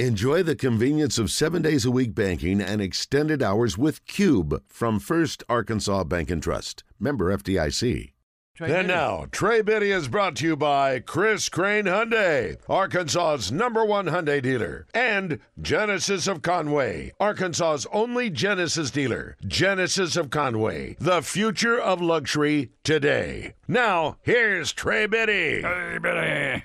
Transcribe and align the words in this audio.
Enjoy 0.00 0.42
the 0.42 0.56
convenience 0.56 1.18
of 1.20 1.30
seven 1.30 1.62
days 1.62 1.84
a 1.84 1.90
week 1.92 2.16
banking 2.16 2.60
and 2.60 2.82
extended 2.82 3.40
hours 3.40 3.78
with 3.78 4.04
Cube 4.06 4.60
from 4.66 4.98
First 4.98 5.44
Arkansas 5.48 6.02
Bank 6.02 6.32
and 6.32 6.42
Trust. 6.42 6.82
Member 6.98 7.32
FDIC. 7.36 8.10
Trey 8.56 8.66
and 8.66 8.74
Biddy. 8.74 8.88
now, 8.88 9.26
Trey 9.30 9.62
Biddy 9.62 9.92
is 9.92 10.08
brought 10.08 10.34
to 10.36 10.46
you 10.46 10.56
by 10.56 10.98
Chris 10.98 11.48
Crane 11.48 11.84
Hyundai, 11.84 12.56
Arkansas's 12.68 13.52
number 13.52 13.84
one 13.84 14.06
Hyundai 14.06 14.42
dealer, 14.42 14.88
and 14.94 15.38
Genesis 15.62 16.26
of 16.26 16.42
Conway, 16.42 17.12
Arkansas's 17.20 17.86
only 17.92 18.30
Genesis 18.30 18.90
dealer. 18.90 19.36
Genesis 19.46 20.16
of 20.16 20.28
Conway, 20.28 20.96
the 20.98 21.22
future 21.22 21.80
of 21.80 22.00
luxury 22.00 22.72
today. 22.82 23.54
Now, 23.68 24.16
here's 24.22 24.72
Trey 24.72 25.06
Biddy. 25.06 25.62
Hey, 25.62 25.98
Biddy. 26.02 26.64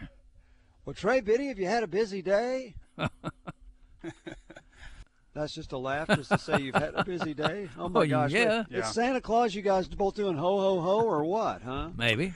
Well, 0.84 0.96
Trey 0.96 1.22
Biddy, 1.22 1.50
have 1.50 1.60
you 1.60 1.68
had 1.68 1.84
a 1.84 1.88
busy 1.88 2.24
day? 2.24 2.74
That's 5.34 5.54
just 5.54 5.72
a 5.72 5.78
laugh 5.78 6.08
just 6.08 6.32
to 6.32 6.38
say 6.38 6.62
you've 6.62 6.76
had 6.76 6.94
a 6.96 7.04
busy 7.04 7.34
day. 7.34 7.70
Oh 7.78 7.88
my 7.88 8.02
oh, 8.02 8.08
gosh! 8.08 8.32
Yeah. 8.32 8.62
It's 8.62 8.72
yeah. 8.72 8.84
Santa 8.84 9.22
Claus. 9.22 9.54
You 9.56 9.62
guys 9.62 9.88
both 9.88 10.16
doing 10.16 10.36
ho 10.36 10.60
ho 10.60 10.82
ho 10.82 11.06
or 11.06 11.24
what? 11.24 11.62
Huh? 11.62 11.90
Maybe. 11.96 12.34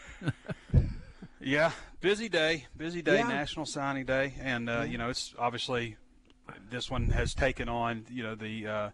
yeah, 1.41 1.71
busy 1.99 2.29
day. 2.29 2.67
Busy 2.77 3.02
day. 3.02 3.17
Yeah. 3.17 3.27
National 3.27 3.65
Signing 3.65 4.05
Day, 4.05 4.35
and 4.39 4.69
uh, 4.69 4.85
you 4.88 4.97
know 4.97 5.09
it's 5.09 5.33
obviously 5.38 5.97
this 6.69 6.89
one 6.89 7.09
has 7.09 7.33
taken 7.33 7.67
on 7.67 8.05
you 8.09 8.23
know 8.23 8.35
the. 8.35 8.67
Uh, 8.67 8.89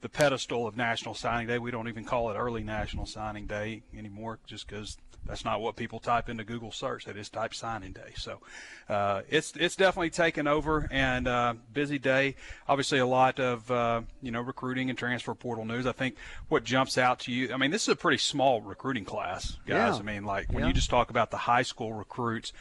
the 0.00 0.08
pedestal 0.10 0.66
of 0.66 0.76
National 0.76 1.14
Signing 1.14 1.46
Day. 1.46 1.58
We 1.58 1.70
don't 1.70 1.88
even 1.88 2.04
call 2.04 2.30
it 2.30 2.34
early 2.34 2.62
National 2.62 3.06
Signing 3.06 3.46
Day 3.46 3.84
anymore, 3.96 4.38
just 4.46 4.68
because 4.68 4.98
that's 5.26 5.44
not 5.44 5.60
what 5.60 5.76
people 5.76 6.00
type 6.00 6.28
into 6.28 6.44
Google 6.44 6.70
search. 6.70 7.04
They 7.04 7.12
just 7.12 7.32
type 7.32 7.54
signing 7.54 7.92
day. 7.92 8.12
So 8.16 8.40
uh, 8.88 9.22
it's 9.28 9.54
it's 9.56 9.76
definitely 9.76 10.10
taken 10.10 10.46
over 10.46 10.88
and 10.90 11.26
uh, 11.26 11.54
busy 11.72 11.98
day. 11.98 12.36
Obviously, 12.68 12.98
a 12.98 13.06
lot 13.06 13.40
of 13.40 13.70
uh, 13.70 14.02
you 14.22 14.30
know 14.30 14.40
recruiting 14.40 14.90
and 14.90 14.98
transfer 14.98 15.34
portal 15.34 15.64
news. 15.64 15.86
I 15.86 15.92
think 15.92 16.16
what 16.48 16.64
jumps 16.64 16.98
out 16.98 17.20
to 17.20 17.32
you. 17.32 17.52
I 17.52 17.56
mean, 17.56 17.70
this 17.70 17.82
is 17.82 17.88
a 17.88 17.96
pretty 17.96 18.18
small 18.18 18.60
recruiting 18.60 19.04
class, 19.04 19.56
guys. 19.66 19.94
Yeah. 19.94 19.98
I 19.98 20.02
mean, 20.02 20.24
like 20.24 20.52
when 20.52 20.62
yeah. 20.62 20.68
you 20.68 20.74
just 20.74 20.90
talk 20.90 21.10
about 21.10 21.30
the 21.30 21.38
high 21.38 21.62
school 21.62 21.92
recruits. 21.92 22.52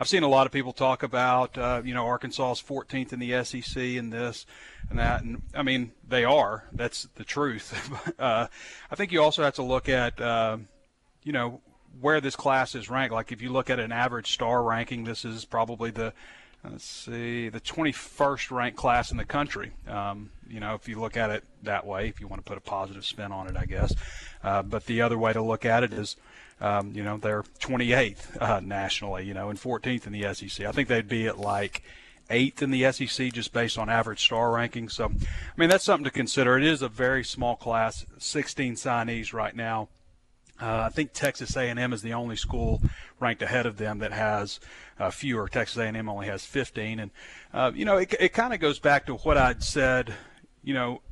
I've 0.00 0.08
seen 0.08 0.24
a 0.24 0.28
lot 0.28 0.46
of 0.46 0.52
people 0.52 0.72
talk 0.72 1.04
about, 1.04 1.56
uh, 1.56 1.82
you 1.84 1.94
know, 1.94 2.06
Arkansas's 2.06 2.60
14th 2.60 3.12
in 3.12 3.20
the 3.20 3.44
SEC 3.44 3.76
and 3.76 4.12
this 4.12 4.46
and 4.90 4.98
that. 4.98 5.22
And 5.22 5.42
I 5.54 5.62
mean, 5.62 5.92
they 6.08 6.24
are. 6.24 6.64
That's 6.72 7.04
the 7.14 7.22
truth. 7.22 7.72
uh, 8.18 8.48
I 8.90 8.94
think 8.96 9.12
you 9.12 9.22
also 9.22 9.44
have 9.44 9.54
to 9.54 9.62
look 9.62 9.88
at, 9.88 10.20
uh, 10.20 10.58
you 11.22 11.32
know, 11.32 11.60
where 12.00 12.20
this 12.20 12.36
class 12.36 12.74
is 12.74 12.90
ranked. 12.90 13.12
Like 13.12 13.32
if 13.32 13.42
you 13.42 13.50
look 13.50 13.70
at 13.70 13.78
an 13.78 13.92
average 13.92 14.32
star 14.32 14.62
ranking, 14.62 15.04
this 15.04 15.24
is 15.24 15.44
probably 15.44 15.90
the 15.90 16.12
let's 16.64 16.84
see 16.84 17.48
the 17.48 17.60
21st 17.60 18.50
ranked 18.50 18.78
class 18.78 19.10
in 19.10 19.16
the 19.16 19.24
country. 19.24 19.72
Um, 19.88 20.30
you 20.48 20.60
know, 20.60 20.74
if 20.74 20.88
you 20.88 21.00
look 21.00 21.16
at 21.16 21.30
it 21.30 21.44
that 21.62 21.86
way, 21.86 22.08
if 22.08 22.20
you 22.20 22.28
want 22.28 22.44
to 22.44 22.48
put 22.48 22.58
a 22.58 22.60
positive 22.60 23.04
spin 23.04 23.32
on 23.32 23.48
it, 23.48 23.56
I 23.56 23.64
guess. 23.64 23.94
Uh, 24.42 24.62
but 24.62 24.86
the 24.86 25.02
other 25.02 25.18
way 25.18 25.32
to 25.32 25.42
look 25.42 25.64
at 25.64 25.82
it 25.82 25.92
is, 25.92 26.16
um, 26.60 26.92
you 26.94 27.02
know, 27.02 27.16
they're 27.16 27.42
28th 27.60 28.40
uh, 28.40 28.60
nationally, 28.60 29.24
you 29.24 29.34
know, 29.34 29.50
and 29.50 29.58
14th 29.58 30.06
in 30.06 30.12
the 30.12 30.34
SEC. 30.34 30.66
I 30.66 30.72
think 30.72 30.88
they'd 30.88 31.08
be 31.08 31.26
at 31.26 31.38
like 31.38 31.82
eighth 32.30 32.62
in 32.62 32.70
the 32.70 32.90
SEC 32.92 33.32
just 33.32 33.52
based 33.52 33.78
on 33.78 33.88
average 33.88 34.22
star 34.22 34.52
ranking. 34.52 34.88
So, 34.88 35.06
I 35.06 35.10
mean, 35.56 35.68
that's 35.68 35.84
something 35.84 36.04
to 36.04 36.10
consider. 36.10 36.56
It 36.56 36.64
is 36.64 36.82
a 36.82 36.88
very 36.88 37.24
small 37.24 37.56
class, 37.56 38.06
16 38.18 38.76
signees 38.76 39.32
right 39.32 39.54
now. 39.54 39.88
Uh, 40.62 40.84
I 40.86 40.90
think 40.90 41.12
Texas 41.12 41.56
A&M 41.56 41.92
is 41.92 42.02
the 42.02 42.12
only 42.12 42.36
school 42.36 42.80
ranked 43.18 43.42
ahead 43.42 43.66
of 43.66 43.78
them 43.78 43.98
that 43.98 44.12
has 44.12 44.60
uh, 44.96 45.10
fewer. 45.10 45.48
Texas 45.48 45.76
A&M 45.76 46.08
only 46.08 46.28
has 46.28 46.44
15, 46.44 47.00
and 47.00 47.10
uh, 47.52 47.72
you 47.74 47.84
know 47.84 47.96
it, 47.96 48.14
it 48.20 48.28
kind 48.28 48.54
of 48.54 48.60
goes 48.60 48.78
back 48.78 49.06
to 49.06 49.14
what 49.14 49.36
I'd 49.36 49.64
said, 49.64 50.14
you 50.62 50.72
know, 50.72 51.02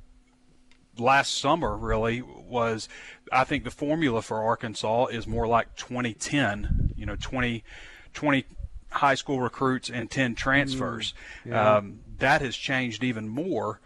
last 0.97 1.37
summer. 1.39 1.77
Really 1.77 2.23
was 2.23 2.89
I 3.33 3.43
think 3.43 3.65
the 3.65 3.73
formula 3.73 4.23
for 4.23 4.41
Arkansas 4.41 5.07
is 5.07 5.27
more 5.27 5.49
like 5.49 5.75
2010. 5.75 6.93
You 6.97 7.07
know, 7.07 7.17
20, 7.17 7.65
20 8.15 8.45
high 8.91 9.15
school 9.17 9.41
recruits 9.41 9.91
and 9.91 10.09
10 10.09 10.37
transfers. 10.37 11.13
Mm, 11.45 11.51
yeah. 11.51 11.77
um, 11.77 12.01
that 12.19 12.41
has 12.41 12.57
changed 12.57 13.03
even 13.03 13.29
more 13.29 13.81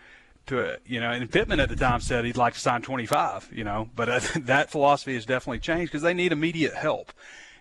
to 0.46 0.78
you 0.86 1.00
know, 1.00 1.10
and 1.10 1.30
Pittman 1.30 1.60
at 1.60 1.68
the 1.68 1.76
time 1.76 2.00
said 2.00 2.24
he'd 2.24 2.36
like 2.36 2.54
to 2.54 2.60
sign 2.60 2.82
25, 2.82 3.50
you 3.52 3.64
know, 3.64 3.88
but 3.94 4.08
uh, 4.08 4.20
that 4.40 4.70
philosophy 4.70 5.14
has 5.14 5.26
definitely 5.26 5.60
changed 5.60 5.90
because 5.90 6.02
they 6.02 6.14
need 6.14 6.32
immediate 6.32 6.74
help, 6.74 7.12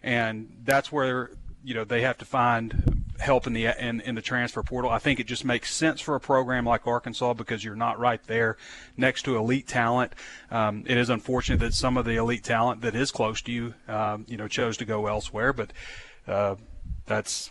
and 0.02 0.62
that's 0.64 0.92
where 0.92 1.32
you 1.64 1.74
know 1.74 1.84
they 1.84 2.02
have 2.02 2.18
to 2.18 2.26
find 2.26 3.04
help 3.20 3.48
in 3.48 3.54
the 3.54 3.66
in, 3.66 4.02
in 4.02 4.16
the 4.16 4.22
transfer 4.22 4.62
portal. 4.64 4.92
I 4.92 5.00
think 5.00 5.20
it 5.20 5.28
just 5.28 5.46
makes 5.46 5.74
sense 5.74 6.02
for 6.02 6.16
a 6.16 6.20
program 6.20 6.66
like 6.66 6.86
Arkansas 6.86 7.34
because 7.34 7.64
you're 7.64 7.76
not 7.76 8.00
right 8.00 8.22
there 8.28 8.58
next 8.98 9.24
to 9.24 9.38
elite 9.38 9.68
talent. 9.68 10.14
Um, 10.52 10.84
it 10.86 10.98
is 10.98 11.10
unfortunate 11.10 11.60
that 11.62 11.74
some 11.74 11.98
of 11.98 12.06
the 12.06 12.18
elite 12.18 12.44
talent 12.44 12.82
that 12.82 12.96
is 12.96 13.12
close 13.12 13.42
to 13.44 13.52
you, 13.52 13.74
um, 13.88 14.26
you 14.28 14.38
know, 14.38 14.48
chose 14.48 14.78
to 14.78 14.86
go 14.86 15.08
elsewhere, 15.08 15.54
but 15.54 15.72
uh, 16.28 16.56
that's 17.06 17.50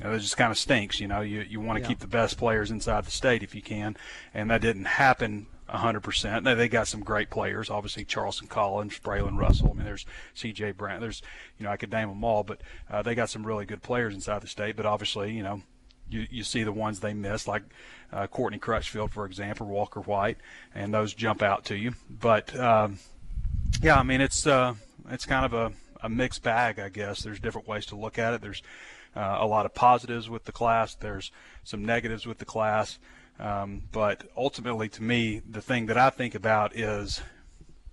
it 0.00 0.18
just 0.18 0.36
kind 0.36 0.50
of 0.50 0.58
stinks. 0.58 1.00
You 1.00 1.08
know, 1.08 1.20
you 1.20 1.40
you 1.40 1.60
want 1.60 1.78
to 1.78 1.82
yeah. 1.82 1.88
keep 1.88 1.98
the 2.00 2.06
best 2.06 2.38
players 2.38 2.70
inside 2.70 3.04
the 3.04 3.10
state 3.10 3.42
if 3.42 3.54
you 3.54 3.62
can, 3.62 3.96
and 4.34 4.50
that 4.50 4.60
didn't 4.60 4.84
happen 4.84 5.46
100%. 5.68 6.42
Now, 6.42 6.54
they 6.54 6.68
got 6.68 6.86
some 6.86 7.00
great 7.00 7.30
players, 7.30 7.70
obviously 7.70 8.04
Charleston 8.04 8.46
Collins, 8.46 8.98
Braylon 9.00 9.38
Russell. 9.38 9.70
I 9.70 9.74
mean, 9.74 9.84
there's 9.84 10.06
C.J. 10.34 10.72
Brown. 10.72 11.00
There's, 11.00 11.22
you 11.58 11.64
know, 11.64 11.72
I 11.72 11.76
could 11.76 11.90
name 11.90 12.08
them 12.08 12.22
all, 12.22 12.44
but 12.44 12.60
uh, 12.90 13.02
they 13.02 13.14
got 13.14 13.30
some 13.30 13.44
really 13.44 13.66
good 13.66 13.82
players 13.82 14.14
inside 14.14 14.42
the 14.42 14.48
state. 14.48 14.76
But 14.76 14.86
obviously, 14.86 15.32
you 15.32 15.42
know, 15.42 15.62
you, 16.08 16.26
you 16.30 16.44
see 16.44 16.62
the 16.62 16.72
ones 16.72 17.00
they 17.00 17.14
missed, 17.14 17.48
like 17.48 17.62
uh, 18.12 18.26
Courtney 18.28 18.58
Crutchfield, 18.58 19.10
for 19.10 19.26
example, 19.26 19.66
Walker 19.66 20.00
White, 20.00 20.38
and 20.74 20.94
those 20.94 21.14
jump 21.14 21.42
out 21.42 21.64
to 21.66 21.76
you. 21.76 21.94
But 22.08 22.54
um, 22.58 22.98
yeah, 23.82 23.96
I 23.96 24.02
mean, 24.04 24.20
it's 24.20 24.46
uh, 24.46 24.74
it's 25.10 25.26
kind 25.26 25.44
of 25.44 25.52
a, 25.52 25.72
a 26.02 26.08
mixed 26.08 26.42
bag, 26.42 26.78
I 26.78 26.88
guess. 26.88 27.22
There's 27.22 27.40
different 27.40 27.68
ways 27.68 27.86
to 27.86 27.96
look 27.96 28.18
at 28.18 28.34
it. 28.34 28.40
There's 28.40 28.62
uh, 29.14 29.38
a 29.40 29.46
lot 29.46 29.66
of 29.66 29.74
positives 29.74 30.28
with 30.28 30.44
the 30.44 30.52
class. 30.52 30.94
There's 30.94 31.32
some 31.64 31.84
negatives 31.84 32.26
with 32.26 32.38
the 32.38 32.44
class. 32.44 32.98
Um, 33.38 33.82
but 33.92 34.28
ultimately, 34.36 34.88
to 34.90 35.02
me, 35.02 35.42
the 35.48 35.60
thing 35.60 35.86
that 35.86 35.98
I 35.98 36.10
think 36.10 36.34
about 36.34 36.76
is, 36.76 37.20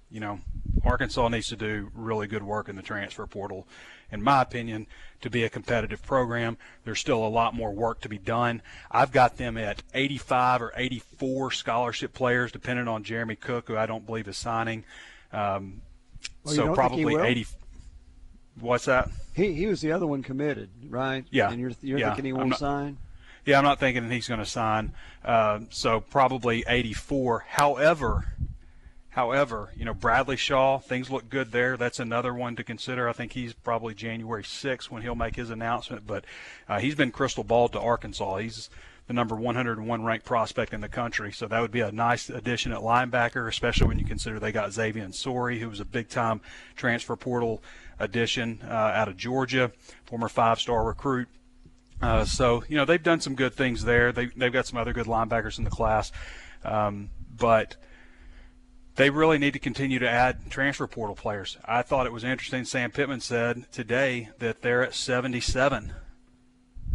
you 0.09 0.19
know, 0.19 0.39
Arkansas 0.83 1.27
needs 1.29 1.47
to 1.47 1.55
do 1.55 1.91
really 1.93 2.27
good 2.27 2.43
work 2.43 2.69
in 2.69 2.75
the 2.75 2.81
transfer 2.81 3.25
portal. 3.25 3.67
In 4.11 4.21
my 4.21 4.41
opinion, 4.41 4.87
to 5.21 5.29
be 5.29 5.43
a 5.43 5.49
competitive 5.49 6.03
program, 6.03 6.57
there's 6.83 6.99
still 6.99 7.25
a 7.25 7.27
lot 7.27 7.55
more 7.55 7.71
work 7.71 8.01
to 8.01 8.09
be 8.09 8.17
done. 8.17 8.61
I've 8.91 9.11
got 9.11 9.37
them 9.37 9.57
at 9.57 9.81
85 9.93 10.61
or 10.61 10.73
84 10.75 11.51
scholarship 11.51 12.13
players, 12.13 12.51
depending 12.51 12.87
on 12.87 13.03
Jeremy 13.03 13.35
Cook, 13.35 13.67
who 13.67 13.77
I 13.77 13.85
don't 13.85 14.05
believe 14.05 14.27
is 14.27 14.37
signing. 14.37 14.85
Um, 15.31 15.81
well, 16.43 16.53
so 16.53 16.73
probably 16.73 17.15
80. 17.15 17.47
What's 18.59 18.85
that? 18.85 19.09
He 19.33 19.53
he 19.53 19.67
was 19.67 19.81
the 19.81 19.91
other 19.91 20.07
one 20.07 20.23
committed, 20.23 20.69
right? 20.89 21.25
Yeah. 21.31 21.49
And 21.49 21.59
you're 21.59 21.71
you're 21.81 21.99
yeah. 21.99 22.09
thinking 22.09 22.25
he 22.25 22.33
won't 22.33 22.49
not, 22.49 22.59
sign. 22.59 22.97
Yeah, 23.45 23.57
I'm 23.57 23.63
not 23.63 23.79
thinking 23.79 24.09
he's 24.09 24.27
going 24.27 24.39
to 24.39 24.45
sign. 24.45 24.93
Uh, 25.23 25.61
so 25.69 25.99
probably 25.99 26.63
84. 26.65 27.45
However, 27.49 28.33
however, 29.09 29.73
you 29.75 29.83
know 29.83 29.93
Bradley 29.93 30.37
Shaw, 30.37 30.79
things 30.79 31.09
look 31.09 31.29
good 31.29 31.51
there. 31.51 31.75
That's 31.75 31.99
another 31.99 32.33
one 32.33 32.55
to 32.55 32.63
consider. 32.63 33.09
I 33.09 33.13
think 33.13 33.33
he's 33.33 33.53
probably 33.53 33.93
January 33.93 34.43
6th 34.43 34.89
when 34.89 35.01
he'll 35.01 35.15
make 35.15 35.35
his 35.35 35.49
announcement. 35.49 36.07
But 36.07 36.25
uh, 36.69 36.79
he's 36.79 36.95
been 36.95 37.11
crystal 37.11 37.43
balled 37.43 37.73
to 37.73 37.81
Arkansas. 37.81 38.37
He's 38.37 38.69
the 39.07 39.13
number 39.13 39.35
101 39.35 40.03
ranked 40.03 40.25
prospect 40.25 40.73
in 40.73 40.81
the 40.81 40.87
country. 40.87 41.31
So 41.31 41.47
that 41.47 41.59
would 41.59 41.71
be 41.71 41.81
a 41.81 41.91
nice 41.91 42.29
addition 42.29 42.71
at 42.71 42.79
linebacker, 42.79 43.47
especially 43.49 43.87
when 43.87 43.99
you 43.99 44.05
consider 44.05 44.39
they 44.39 44.51
got 44.51 44.71
Xavian 44.71 45.11
Sorey, 45.11 45.59
who 45.59 45.69
was 45.69 45.79
a 45.79 45.85
big 45.85 46.07
time 46.07 46.39
transfer 46.75 47.15
portal 47.15 47.61
addition 47.99 48.61
uh, 48.63 48.73
out 48.73 49.07
of 49.07 49.17
Georgia, 49.17 49.71
former 50.05 50.29
five 50.29 50.59
star 50.59 50.83
recruit. 50.83 51.27
Uh, 52.01 52.25
so, 52.25 52.63
you 52.67 52.75
know, 52.75 52.83
they've 52.83 53.01
done 53.01 53.21
some 53.21 53.35
good 53.35 53.53
things 53.53 53.85
there. 53.85 54.11
They, 54.11 54.25
they've 54.25 54.51
got 54.51 54.65
some 54.65 54.77
other 54.77 54.91
good 54.91 55.05
linebackers 55.05 55.57
in 55.57 55.63
the 55.63 55.69
class. 55.69 56.11
Um, 56.65 57.09
but 57.35 57.77
they 58.95 59.09
really 59.09 59.37
need 59.37 59.53
to 59.53 59.59
continue 59.59 59.99
to 59.99 60.09
add 60.09 60.51
transfer 60.51 60.85
portal 60.85 61.15
players. 61.15 61.57
I 61.65 61.81
thought 61.81 62.05
it 62.05 62.11
was 62.11 62.23
interesting. 62.23 62.65
Sam 62.65 62.91
Pittman 62.91 63.21
said 63.21 63.71
today 63.71 64.29
that 64.39 64.61
they're 64.61 64.83
at 64.83 64.93
77 64.93 65.93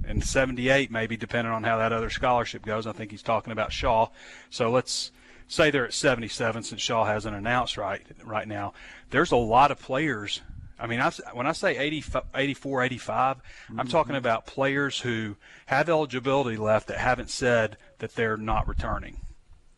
and 0.05 0.25
78 0.25 0.91
maybe 0.91 1.17
depending 1.17 1.53
on 1.53 1.65
how 1.65 1.79
that 1.79 1.93
other 1.93 2.11
scholarship 2.11 2.65
goes. 2.65 2.87
I 2.87 2.93
think 2.93 3.11
he's 3.11 3.23
talking 3.23 3.53
about 3.53 3.73
Shaw. 3.73 4.09
So 4.49 4.71
let's 4.71 5.11
say 5.49 5.71
they're 5.71 5.87
at 5.87 5.95
77 5.95 6.63
since 6.63 6.81
Shaw 6.81 7.05
hasn't 7.05 7.35
announced 7.35 7.77
right 7.77 8.03
right 8.25 8.47
now. 8.47 8.75
There's 9.11 9.33
a 9.33 9.37
lot 9.37 9.71
of 9.71 9.81
players. 9.81 10.41
I 10.79 10.87
mean, 10.87 11.01
I, 11.01 11.11
when 11.33 11.47
I 11.47 11.53
say 11.53 11.77
80, 11.77 12.05
84, 12.35 12.83
85, 12.85 13.37
mm-hmm. 13.37 13.81
I'm 13.81 13.89
talking 13.89 14.15
about 14.15 14.47
players 14.47 15.01
who 15.01 15.37
have 15.67 15.89
eligibility 15.89 16.57
left 16.57 16.89
that 16.89 16.99
haven't 16.99 17.31
said 17.31 17.77
that 17.99 18.15
they're 18.15 18.37
not 18.37 18.69
returning. 18.69 19.21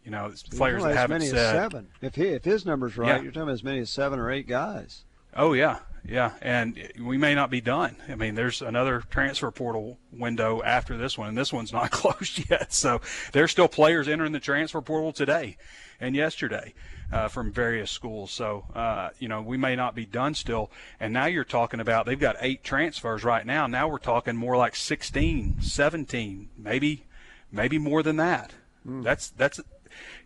You 0.05 0.11
know, 0.11 0.33
players 0.53 0.83
you 0.83 0.89
know, 0.89 0.95
that 0.95 0.97
haven't 0.97 1.23
said 1.23 1.37
as 1.37 1.53
seven. 1.53 1.89
If 2.01 2.15
he, 2.15 2.25
if 2.29 2.45
his 2.45 2.65
number's 2.65 2.97
right, 2.97 3.09
yeah. 3.09 3.23
you're 3.23 3.33
talking 3.33 3.43
about 3.43 3.53
as 3.53 3.65
many 3.65 3.81
as 3.81 3.91
seven 3.91 4.19
or 4.19 4.31
eight 4.31 4.49
guys. 4.49 5.05
Oh 5.37 5.53
yeah, 5.53 5.81
yeah, 6.05 6.33
and 6.41 6.91
we 7.01 7.19
may 7.19 7.35
not 7.35 7.51
be 7.51 7.61
done. 7.61 7.97
I 8.09 8.15
mean, 8.15 8.35
there's 8.35 8.63
another 8.63 9.03
transfer 9.11 9.51
portal 9.51 9.99
window 10.11 10.63
after 10.63 10.97
this 10.97 11.19
one, 11.19 11.29
and 11.29 11.39
this 11.39 11.53
one's 11.53 11.73
not 11.73 11.91
closed 11.91 12.51
yet. 12.51 12.73
So 12.73 13.01
there's 13.33 13.51
still 13.51 13.69
players 13.69 14.09
entering 14.09 14.33
the 14.33 14.41
transfer 14.41 14.81
portal 14.81 15.13
today 15.13 15.57
and 16.01 16.17
yesterday 16.17 16.75
uh, 17.13 17.29
from 17.29 17.53
various 17.53 17.91
schools. 17.91 18.31
So 18.31 18.65
uh, 18.75 19.11
you 19.19 19.29
know, 19.29 19.43
we 19.43 19.57
may 19.57 19.77
not 19.77 19.95
be 19.95 20.07
done 20.07 20.35
still. 20.35 20.71
And 20.99 21.13
now 21.13 21.27
you're 21.27 21.45
talking 21.45 21.81
about 21.81 22.07
they've 22.07 22.19
got 22.19 22.37
eight 22.41 22.63
transfers 22.63 23.25
right 23.25 23.45
now. 23.45 23.67
Now 23.67 23.89
we're 23.89 23.99
talking 23.99 24.37
more 24.37 24.57
like 24.57 24.77
16, 24.77 25.61
17, 25.61 26.49
maybe, 26.57 27.05
maybe 27.51 27.79
more 27.79 28.03
than 28.03 28.17
that. 28.17 28.53
Mm. 28.87 29.03
That's 29.03 29.31
that's 29.31 29.61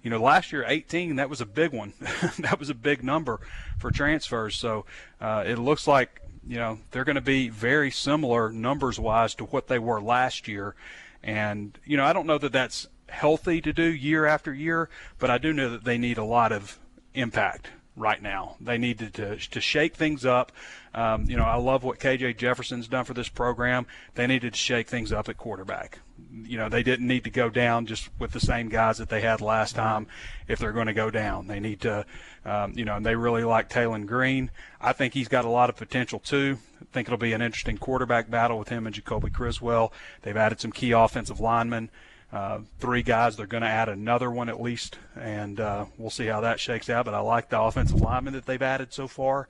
you 0.02 0.10
know, 0.10 0.20
last 0.20 0.52
year 0.52 0.64
18, 0.66 1.16
that 1.16 1.30
was 1.30 1.40
a 1.40 1.46
big 1.46 1.72
one. 1.72 1.94
that 2.38 2.58
was 2.58 2.70
a 2.70 2.74
big 2.74 3.02
number 3.02 3.40
for 3.78 3.90
transfers. 3.90 4.56
So 4.56 4.84
uh, 5.20 5.44
it 5.46 5.58
looks 5.58 5.86
like 5.86 6.20
you 6.46 6.58
know 6.58 6.78
they're 6.90 7.04
going 7.04 7.14
to 7.16 7.22
be 7.22 7.48
very 7.48 7.90
similar 7.90 8.52
numbers 8.52 9.00
wise 9.00 9.34
to 9.36 9.44
what 9.44 9.68
they 9.68 9.78
were 9.78 10.00
last 10.00 10.46
year. 10.46 10.74
And 11.22 11.78
you 11.84 11.96
know, 11.96 12.04
I 12.04 12.12
don't 12.12 12.26
know 12.26 12.38
that 12.38 12.52
that's 12.52 12.86
healthy 13.14 13.60
to 13.60 13.72
do 13.72 13.84
year 13.84 14.26
after 14.26 14.52
year, 14.52 14.88
but 15.18 15.30
I 15.30 15.38
do 15.38 15.52
know 15.52 15.70
that 15.70 15.84
they 15.84 15.98
need 15.98 16.18
a 16.18 16.24
lot 16.24 16.52
of 16.52 16.78
impact 17.14 17.68
right 17.96 18.20
now. 18.20 18.56
They 18.60 18.76
need 18.76 18.98
to, 18.98 19.10
to, 19.10 19.36
to 19.36 19.60
shake 19.60 19.94
things 19.94 20.26
up. 20.26 20.52
Um, 20.94 21.24
you 21.30 21.36
know, 21.36 21.44
I 21.44 21.56
love 21.56 21.84
what 21.84 21.98
KJ 21.98 22.36
Jefferson's 22.36 22.88
done 22.88 23.04
for 23.04 23.14
this 23.14 23.28
program. 23.28 23.86
They 24.14 24.26
needed 24.26 24.54
to 24.54 24.58
shake 24.58 24.88
things 24.88 25.12
up 25.12 25.28
at 25.28 25.38
quarterback 25.38 26.00
you 26.42 26.58
know, 26.58 26.68
they 26.68 26.82
didn't 26.82 27.06
need 27.06 27.24
to 27.24 27.30
go 27.30 27.48
down 27.48 27.86
just 27.86 28.08
with 28.18 28.32
the 28.32 28.40
same 28.40 28.68
guys 28.68 28.98
that 28.98 29.08
they 29.08 29.20
had 29.20 29.40
last 29.40 29.76
time 29.76 30.06
if 30.48 30.58
they're 30.58 30.72
going 30.72 30.86
to 30.86 30.94
go 30.94 31.10
down. 31.10 31.46
They 31.46 31.60
need 31.60 31.80
to, 31.82 32.04
um, 32.44 32.72
you 32.76 32.84
know, 32.84 32.96
and 32.96 33.06
they 33.06 33.14
really 33.14 33.44
like 33.44 33.70
Taylen 33.70 34.06
Green. 34.06 34.50
I 34.80 34.92
think 34.92 35.14
he's 35.14 35.28
got 35.28 35.44
a 35.44 35.50
lot 35.50 35.70
of 35.70 35.76
potential 35.76 36.18
too. 36.18 36.58
I 36.80 36.84
think 36.92 37.08
it'll 37.08 37.18
be 37.18 37.32
an 37.32 37.42
interesting 37.42 37.78
quarterback 37.78 38.30
battle 38.30 38.58
with 38.58 38.68
him 38.68 38.86
and 38.86 38.94
Jacoby 38.94 39.30
Criswell. 39.30 39.92
They've 40.22 40.36
added 40.36 40.60
some 40.60 40.72
key 40.72 40.92
offensive 40.92 41.40
linemen. 41.40 41.90
Uh, 42.34 42.60
three 42.80 43.02
guys. 43.02 43.36
They're 43.36 43.46
going 43.46 43.62
to 43.62 43.68
add 43.68 43.88
another 43.88 44.30
one 44.30 44.48
at 44.48 44.60
least, 44.60 44.98
and 45.14 45.60
uh, 45.60 45.86
we'll 45.96 46.10
see 46.10 46.26
how 46.26 46.40
that 46.40 46.58
shakes 46.58 46.90
out. 46.90 47.04
But 47.04 47.14
I 47.14 47.20
like 47.20 47.48
the 47.48 47.60
offensive 47.60 48.00
linemen 48.00 48.34
that 48.34 48.44
they've 48.44 48.60
added 48.60 48.92
so 48.92 49.06
far, 49.06 49.48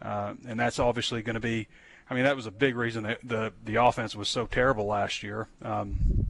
uh, 0.00 0.34
and 0.46 0.60
that's 0.60 0.78
obviously 0.78 1.22
going 1.22 1.34
to 1.34 1.40
be 1.40 1.66
I 2.10 2.14
mean, 2.14 2.24
that 2.24 2.34
was 2.34 2.46
a 2.46 2.50
big 2.50 2.76
reason 2.76 3.04
that 3.04 3.20
the 3.22 3.52
the 3.64 3.76
offense 3.76 4.16
was 4.16 4.28
so 4.28 4.46
terrible 4.46 4.86
last 4.86 5.22
year. 5.22 5.48
Um, 5.62 6.26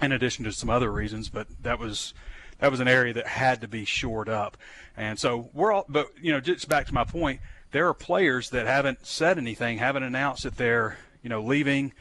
in 0.00 0.12
addition 0.12 0.44
to 0.44 0.52
some 0.52 0.68
other 0.68 0.92
reasons, 0.92 1.30
but 1.30 1.46
that 1.62 1.78
was 1.78 2.12
that 2.58 2.70
was 2.70 2.80
an 2.80 2.88
area 2.88 3.14
that 3.14 3.26
had 3.26 3.62
to 3.62 3.68
be 3.68 3.86
shored 3.86 4.28
up. 4.28 4.58
And 4.96 5.18
so 5.18 5.48
we're 5.54 5.72
all, 5.72 5.86
but 5.88 6.08
you 6.20 6.32
know, 6.32 6.40
just 6.40 6.68
back 6.68 6.86
to 6.88 6.94
my 6.94 7.04
point, 7.04 7.40
there 7.70 7.88
are 7.88 7.94
players 7.94 8.50
that 8.50 8.66
haven't 8.66 9.06
said 9.06 9.38
anything, 9.38 9.78
haven't 9.78 10.02
announced 10.02 10.42
that 10.42 10.58
they're 10.58 10.98
you 11.22 11.30
know 11.30 11.42
leaving, 11.42 11.94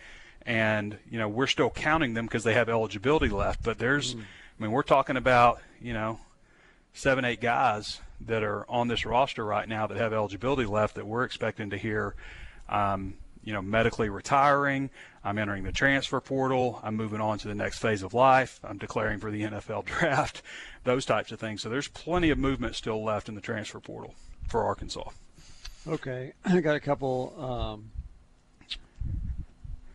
and 0.46 0.98
you 1.10 1.20
know 1.20 1.28
we're 1.28 1.48
still 1.48 1.70
counting 1.70 2.14
them 2.14 2.26
because 2.26 2.44
they 2.44 2.54
have 2.54 2.70
eligibility 2.70 3.30
left. 3.30 3.64
But 3.64 3.78
there's, 3.78 4.16
mm. 4.16 4.22
I 4.22 4.64
mean, 4.64 4.72
we're 4.72 4.84
talking 4.84 5.18
about 5.18 5.62
you 5.82 5.94
know 5.94 6.20
seven, 6.94 7.26
eight 7.26 7.42
guys 7.42 8.00
that 8.22 8.44
are 8.44 8.70
on 8.70 8.88
this 8.88 9.06
roster 9.06 9.44
right 9.44 9.68
now 9.68 9.88
that 9.88 9.98
have 9.98 10.14
eligibility 10.14 10.66
left 10.66 10.96
that 10.96 11.08
we're 11.08 11.24
expecting 11.24 11.70
to 11.72 11.78
hear 11.78 12.16
um, 12.70 13.16
you 13.44 13.54
know, 13.54 13.62
medically 13.62 14.10
retiring. 14.10 14.90
I'm 15.24 15.38
entering 15.38 15.64
the 15.64 15.72
transfer 15.72 16.20
portal. 16.20 16.80
I'm 16.84 16.96
moving 16.96 17.22
on 17.22 17.38
to 17.40 17.48
the 17.48 17.56
next 17.56 17.80
phase 17.80 18.04
of 18.04 18.14
life. 18.14 18.60
I'm 18.64 18.78
declaring 18.78 19.20
for 19.20 19.32
the 19.32 19.44
NFL 19.44 19.86
draft, 20.00 20.42
those 20.84 21.06
types 21.06 21.32
of 21.32 21.40
things. 21.40 21.62
So 21.62 21.70
there's 21.70 21.88
plenty 21.88 22.30
of 22.30 22.38
movement 22.38 22.76
still 22.76 23.04
left 23.04 23.30
in 23.30 23.36
the 23.36 23.42
transfer 23.42 23.80
portal 23.80 24.16
for 24.48 24.64
Arkansas. 24.64 25.10
Okay, 25.88 26.34
I 26.46 26.60
got 26.62 26.76
a 26.76 26.80
couple 26.80 27.34
um, 27.40 27.92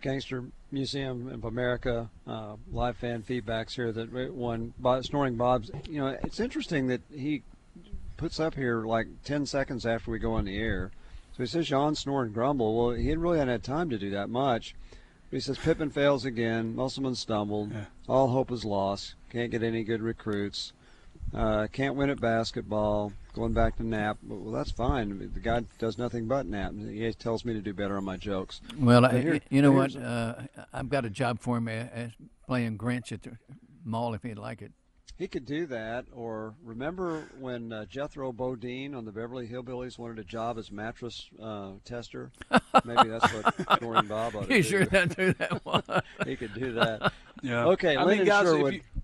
Gangster 0.07 0.45
Museum 0.71 1.29
of 1.29 1.45
America 1.45 2.11
uh, 2.27 2.57
live 2.71 2.97
fan 2.97 3.23
feedbacks 3.23 3.75
here. 3.75 3.93
That 3.93 4.33
one, 4.33 4.73
Bob, 4.79 5.05
Snoring 5.05 5.37
Bob's. 5.37 5.71
You 5.89 6.01
know, 6.01 6.17
it's 6.23 6.41
interesting 6.41 6.87
that 6.89 7.03
he 7.15 7.43
puts 8.17 8.41
up 8.41 8.55
here 8.55 8.85
like 8.85 9.09
10 9.25 9.47
seconds 9.47 9.85
after 9.85 10.11
we 10.11 10.19
go 10.19 10.35
on 10.35 10.45
the 10.45 10.57
air 10.57 10.91
so 11.37 11.43
he 11.43 11.47
says 11.49 11.69
yawn, 11.69 11.95
snore, 11.95 12.23
and 12.23 12.33
grumble. 12.33 12.75
Well, 12.75 12.97
he 12.97 13.15
really 13.15 13.39
hadn't 13.39 13.53
had 13.53 13.63
time 13.63 13.91
to 13.91 13.99
do 13.99 14.09
that 14.09 14.31
much. 14.31 14.75
But 15.29 15.37
he 15.37 15.41
says 15.41 15.59
Pippen 15.59 15.91
fails 15.91 16.25
again. 16.25 16.75
Musselman 16.75 17.15
stumbled. 17.15 17.73
Yeah. 17.73 17.85
All 18.09 18.29
hope 18.29 18.51
is 18.51 18.65
lost. 18.65 19.17
Can't 19.29 19.51
get 19.51 19.63
any 19.63 19.85
good 19.85 20.01
recruits. 20.01 20.73
Uh, 21.35 21.67
can't 21.71 21.95
win 21.95 22.09
at 22.09 22.23
basketball. 22.23 23.13
Going 23.37 23.53
back 23.53 23.77
to 23.77 23.87
nap. 23.87 24.17
Well, 24.27 24.51
that's 24.51 24.71
fine. 24.71 25.31
The 25.35 25.41
guy 25.41 25.61
does 25.79 25.99
nothing 25.99 26.27
but 26.27 26.47
nap. 26.47 26.73
He 26.73 27.13
tells 27.13 27.45
me 27.45 27.53
to 27.53 27.61
do 27.61 27.75
better 27.75 27.99
on 27.99 28.05
my 28.05 28.17
jokes. 28.17 28.63
Well, 28.79 29.05
I, 29.05 29.43
you 29.51 29.61
know 29.61 29.73
what? 29.73 29.95
Uh, 29.95 30.37
I've 30.73 30.89
got 30.89 31.05
a 31.05 31.11
job 31.11 31.39
for 31.41 31.59
him 31.59 31.69
as 31.69 32.13
playing 32.47 32.79
Grinch 32.79 33.13
at 33.13 33.25
the 33.25 33.33
mall 33.85 34.15
if 34.15 34.23
he'd 34.23 34.39
like 34.39 34.63
it. 34.63 34.73
He 35.19 35.29
could 35.29 35.45
do 35.45 35.67
that. 35.67 36.07
Or 36.15 36.55
remember 36.65 37.25
when 37.39 37.75
uh, 37.75 37.85
Jethro 37.85 38.33
Bodine 38.33 38.95
on 38.95 39.05
the 39.05 39.13
Beverly 39.13 39.47
Hillbillies 39.47 39.99
wanted 39.99 40.19
a 40.19 40.25
job 40.25 40.57
as 40.57 40.73
mattress 40.73 41.29
uh, 41.43 41.73
tester? 41.85 42.31
Maybe 42.87 43.11
that's 43.11 43.31
what 43.35 43.79
Snoring 43.79 44.07
Bob 44.07 44.37
ought 44.37 44.49
to 44.49 44.57
you 44.57 44.63
do. 44.63 44.69
sure 44.69 44.87
that 44.87 45.15
do 45.15 45.35
that 45.35 45.63
one? 45.63 45.83
he 46.27 46.37
could 46.37 46.55
do 46.55 46.73
that. 46.73 47.13
Yeah. 47.43 47.67
Okay, 47.67 47.97
I 47.97 48.03
Lennon 48.03 48.19
mean, 48.21 48.27
guys, 48.27 48.45
Sherwood. 48.45 48.75
If, 48.75 48.83
you, 48.95 48.96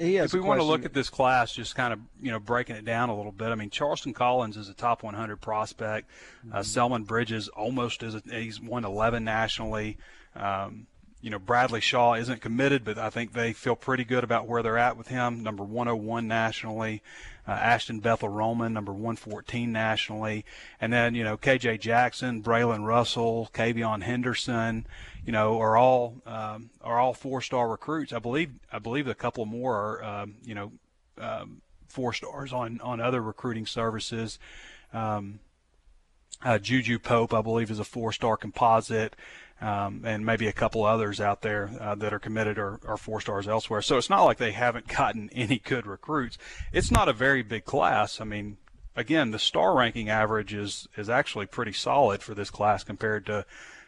if 0.00 0.32
we 0.32 0.40
want 0.40 0.60
to 0.60 0.64
look 0.64 0.84
at 0.84 0.94
this 0.94 1.10
class, 1.10 1.52
just 1.52 1.74
kind 1.74 1.92
of 1.92 2.00
you 2.20 2.30
know 2.30 2.38
breaking 2.38 2.76
it 2.76 2.84
down 2.84 3.08
a 3.08 3.16
little 3.16 3.32
bit. 3.32 3.48
I 3.48 3.54
mean, 3.54 3.70
Charleston 3.70 4.12
Collins 4.12 4.56
is 4.56 4.68
a 4.68 4.74
top 4.74 5.02
100 5.02 5.36
prospect. 5.40 6.08
Uh, 6.08 6.46
mm-hmm. 6.46 6.56
Uh, 6.56 6.62
Selman 6.62 7.04
Bridges 7.04 7.48
almost 7.48 8.02
is. 8.02 8.14
A, 8.14 8.22
he's 8.30 8.60
won 8.60 8.84
11 8.84 9.24
nationally. 9.24 9.98
Um, 10.34 10.86
you 11.20 11.28
know, 11.28 11.38
Bradley 11.38 11.80
Shaw 11.80 12.14
isn't 12.14 12.40
committed, 12.40 12.84
but 12.84 12.96
I 12.96 13.10
think 13.10 13.32
they 13.32 13.52
feel 13.52 13.76
pretty 13.76 14.04
good 14.04 14.24
about 14.24 14.46
where 14.46 14.62
they're 14.62 14.78
at 14.78 14.96
with 14.96 15.08
him. 15.08 15.42
Number 15.42 15.62
101 15.62 16.26
nationally. 16.26 17.02
Uh, 17.46 17.52
Ashton 17.52 18.00
Bethel 18.00 18.28
Roman, 18.28 18.72
number 18.72 18.92
114 18.92 19.70
nationally. 19.70 20.44
And 20.80 20.92
then, 20.92 21.14
you 21.14 21.24
know, 21.24 21.36
KJ 21.36 21.80
Jackson, 21.80 22.42
Braylon 22.42 22.86
Russell, 22.86 23.50
Kavion 23.52 24.02
Henderson, 24.02 24.86
you 25.26 25.32
know, 25.32 25.58
are 25.58 25.76
all 25.76 26.22
um, 26.26 26.70
are 26.80 26.98
all 26.98 27.12
four 27.12 27.42
star 27.42 27.68
recruits. 27.68 28.12
I 28.12 28.18
believe 28.18 28.52
I 28.72 28.78
believe 28.78 29.06
a 29.06 29.14
couple 29.14 29.44
more 29.46 29.74
are, 29.74 30.04
um, 30.04 30.36
you 30.44 30.54
know, 30.54 30.72
um, 31.18 31.60
four 31.88 32.12
stars 32.12 32.52
on 32.52 32.80
on 32.80 33.00
other 33.00 33.20
recruiting 33.20 33.66
services. 33.66 34.38
Um, 34.92 35.40
uh, 36.42 36.58
Juju 36.58 36.98
Pope, 36.98 37.34
I 37.34 37.42
believe, 37.42 37.70
is 37.70 37.78
a 37.78 37.84
four 37.84 38.12
star 38.12 38.36
composite 38.36 39.14
um, 39.60 40.02
and 40.04 40.24
maybe 40.24 40.46
a 40.46 40.52
couple 40.52 40.84
others 40.84 41.20
out 41.20 41.42
there 41.42 41.70
uh, 41.80 41.94
that 41.96 42.14
are 42.14 42.18
committed 42.18 42.58
or 42.58 42.80
are 42.86 42.96
four 42.96 43.20
stars 43.20 43.46
elsewhere. 43.46 43.82
So 43.82 43.98
it's 43.98 44.10
not 44.10 44.24
like 44.24 44.38
they 44.38 44.52
haven't 44.52 44.88
gotten 44.96 45.30
any 45.32 45.58
good 45.58 45.86
recruits. 45.86 46.38
It's 46.72 46.90
not 46.90 47.08
a 47.08 47.12
very 47.12 47.42
big 47.42 47.64
class. 47.64 48.20
I 48.20 48.24
mean, 48.24 48.56
again, 48.96 49.30
the 49.30 49.38
star 49.38 49.76
ranking 49.76 50.08
average 50.08 50.54
is 50.54 50.88
is 50.96 51.10
actually 51.10 51.46
pretty 51.46 51.72
solid 51.72 52.22
for 52.22 52.34
this 52.34 52.50
class 52.50 52.84
compared 52.84 53.26
to 53.26 53.44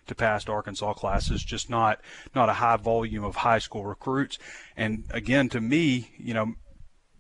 to 0.07 0.15
past 0.15 0.49
Arkansas 0.49 0.95
classes. 0.95 1.43
Just 1.43 1.71
not 1.71 2.01
not 2.35 2.49
a 2.49 2.55
high 2.55 2.77
volume 2.77 3.25
of 3.25 3.37
high 3.37 3.59
school 3.59 3.85
recruits. 3.85 4.39
And 4.77 5.05
again, 5.11 5.49
to 5.51 5.61
me, 5.61 6.11
you 6.19 6.35
know, 6.35 6.55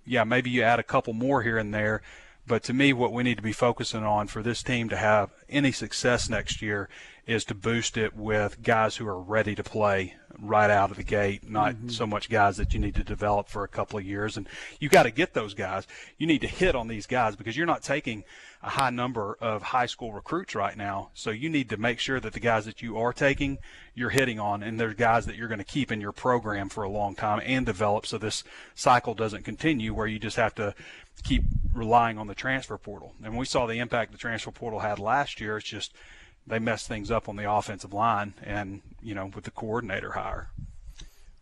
yeah, 0.05 0.25
maybe 0.25 0.51
you 0.51 0.63
add 0.63 0.79
a 0.79 0.85
couple 0.85 1.13
more 1.13 1.43
here 1.43 1.59
and 1.59 1.73
there. 1.73 2.03
But 2.45 2.65
to 2.65 2.73
me, 2.73 2.93
what 2.93 3.13
we 3.13 3.23
need 3.23 3.37
to 3.37 3.43
be 3.43 3.53
focusing 3.53 4.03
on 4.03 4.27
for 4.27 4.43
this 4.43 4.65
team 4.65 4.89
to 4.89 4.97
have 4.97 5.31
any 5.49 5.71
success 5.71 6.29
next 6.29 6.61
year 6.61 6.89
is 7.27 7.45
to 7.45 7.55
boost 7.55 7.97
it 7.97 8.17
with 8.17 8.63
guys 8.63 8.97
who 8.97 9.07
are 9.07 9.21
ready 9.21 9.55
to 9.55 9.63
play 9.63 10.15
right 10.41 10.71
out 10.71 10.91
of 10.91 10.97
the 10.97 11.05
gate, 11.05 11.49
not 11.49 11.75
mm-hmm. 11.75 11.89
so 11.89 12.07
much 12.07 12.29
guys 12.29 12.57
that 12.57 12.75
you 12.75 12.81
need 12.81 12.95
to 12.97 13.05
develop 13.05 13.49
for 13.49 13.63
a 13.63 13.69
couple 13.69 13.99
of 13.99 14.05
years. 14.05 14.37
And 14.37 14.49
you 14.81 14.89
got 14.89 15.05
to 15.05 15.11
get 15.11 15.35
those 15.35 15.55
guys. 15.55 15.87
You 16.19 16.27
need 16.27 16.41
to 16.41 16.49
hit 16.49 16.75
on 16.75 16.89
these 16.89 17.07
guys 17.07 17.37
because 17.37 17.57
you're 17.57 17.67
not 17.67 17.83
taking 17.83 18.25
a 18.61 18.71
high 18.71 18.91
number 18.91 19.37
of 19.41 19.63
high 19.63 19.87
school 19.87 20.13
recruits 20.13 20.55
right 20.55 20.77
now. 20.77 21.11
So 21.15 21.31
you 21.31 21.49
need 21.49 21.69
to 21.71 21.77
make 21.77 22.01
sure 22.01 22.19
that 22.19 22.33
the 22.33 22.41
guys 22.41 22.65
that 22.65 22.83
you 22.83 22.99
are 22.99 23.13
taking, 23.13 23.59
you're 23.95 24.11
hitting 24.11 24.41
on, 24.41 24.63
and 24.63 24.81
there's 24.81 24.95
guys 24.95 25.27
that 25.27 25.37
you're 25.37 25.49
going 25.49 25.59
to 25.59 25.65
keep 25.65 25.93
in 25.93 26.01
your 26.01 26.13
program 26.13 26.69
for 26.69 26.83
a 26.83 26.91
long 26.91 27.15
time 27.15 27.41
and 27.45 27.65
develop 27.65 28.07
so 28.07 28.19
this 28.19 28.43
cycle 28.75 29.15
doesn't 29.15 29.45
continue 29.45 29.95
where 29.95 30.07
you 30.09 30.19
just 30.19 30.37
have 30.37 30.55
to 30.57 30.75
keep 31.23 31.45
relying 31.73 32.19
on 32.19 32.27
the 32.27 32.35
transfer 32.35 32.79
portal. 32.79 33.15
And 33.23 33.37
we 33.37 33.45
saw 33.45 33.67
the 33.67 33.79
impact 33.79 34.11
the 34.11 34.19
transfer 34.19 34.51
portal 34.51 34.81
had 34.81 34.99
last 34.99 35.41
year. 35.41 35.59
It's 35.59 35.69
just– 35.69 35.95
they 36.47 36.59
messed 36.59 36.89
things 36.89 37.11
up 37.11 37.29
on 37.29 37.37
the 37.37 37.51
offensive 37.51 37.93
line 37.93 38.35
and, 38.43 38.83
you 39.01 39.15
know, 39.15 39.31
with 39.35 39.45
the 39.45 39.51
coordinator 39.51 40.13
hire. 40.13 40.49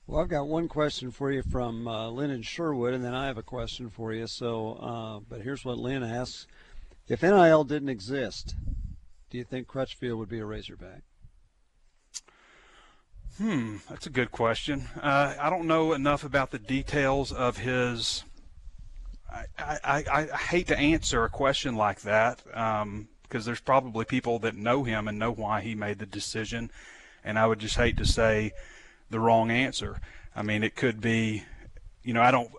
Well, 0.07 0.21
I've 0.21 0.28
got 0.28 0.49
one 0.49 0.66
question 0.66 1.12
for 1.12 1.30
you 1.30 1.42
from 1.42 1.87
uh, 1.87 2.09
Lynn 2.11 2.30
and 2.30 2.45
Sherwood, 2.45 2.95
and 2.95 3.04
then 3.04 3.14
I 3.14 3.26
have 3.26 3.38
a 3.38 3.45
question 3.45 3.90
for 3.90 4.12
you. 4.12 4.26
So, 4.26 4.73
uh, 4.73 5.21
but 5.28 5.42
here's 5.42 5.64
what 5.64 5.78
Lynn 5.78 6.02
asks: 6.02 6.49
If 7.07 7.23
NIL 7.23 7.62
didn't 7.62 7.90
exist, 7.90 8.57
do 9.30 9.38
you 9.38 9.45
think 9.45 9.69
Crutchfield 9.69 10.19
would 10.19 10.28
be 10.28 10.40
a 10.40 10.45
Razorback? 10.45 11.02
Hmm, 13.38 13.76
that's 13.88 14.07
a 14.07 14.11
good 14.11 14.33
question. 14.33 14.88
Uh, 15.00 15.35
I 15.40 15.49
don't 15.49 15.69
know 15.69 15.92
enough 15.92 16.25
about 16.25 16.50
the 16.50 16.59
details 16.59 17.30
of 17.30 17.59
his. 17.59 18.25
I, 19.33 19.45
I, 19.57 20.04
I, 20.11 20.28
I 20.33 20.37
hate 20.37 20.66
to 20.66 20.76
answer 20.76 21.23
a 21.23 21.30
question 21.30 21.76
like 21.76 22.00
that. 22.00 22.42
Um, 22.52 23.09
because 23.31 23.45
there's 23.47 23.61
probably 23.61 24.05
people 24.05 24.39
that 24.41 24.57
know 24.57 24.83
him 24.85 25.07
and 25.09 25.19
know 25.19 25.31
why 25.33 25.61
he 25.61 25.75
made 25.75 25.99
the 26.01 26.07
decision, 26.07 26.71
and 27.25 27.39
I 27.39 27.47
would 27.47 27.61
just 27.61 27.77
hate 27.77 27.97
to 27.99 28.05
say 28.05 28.53
the 29.09 29.21
wrong 29.21 29.51
answer. 29.51 30.01
I 30.35 30.43
mean, 30.43 30.63
it 30.65 30.75
could 30.75 31.01
be, 31.01 31.45
you 32.03 32.13
know, 32.13 32.23
I 32.23 32.31
don't. 32.31 32.51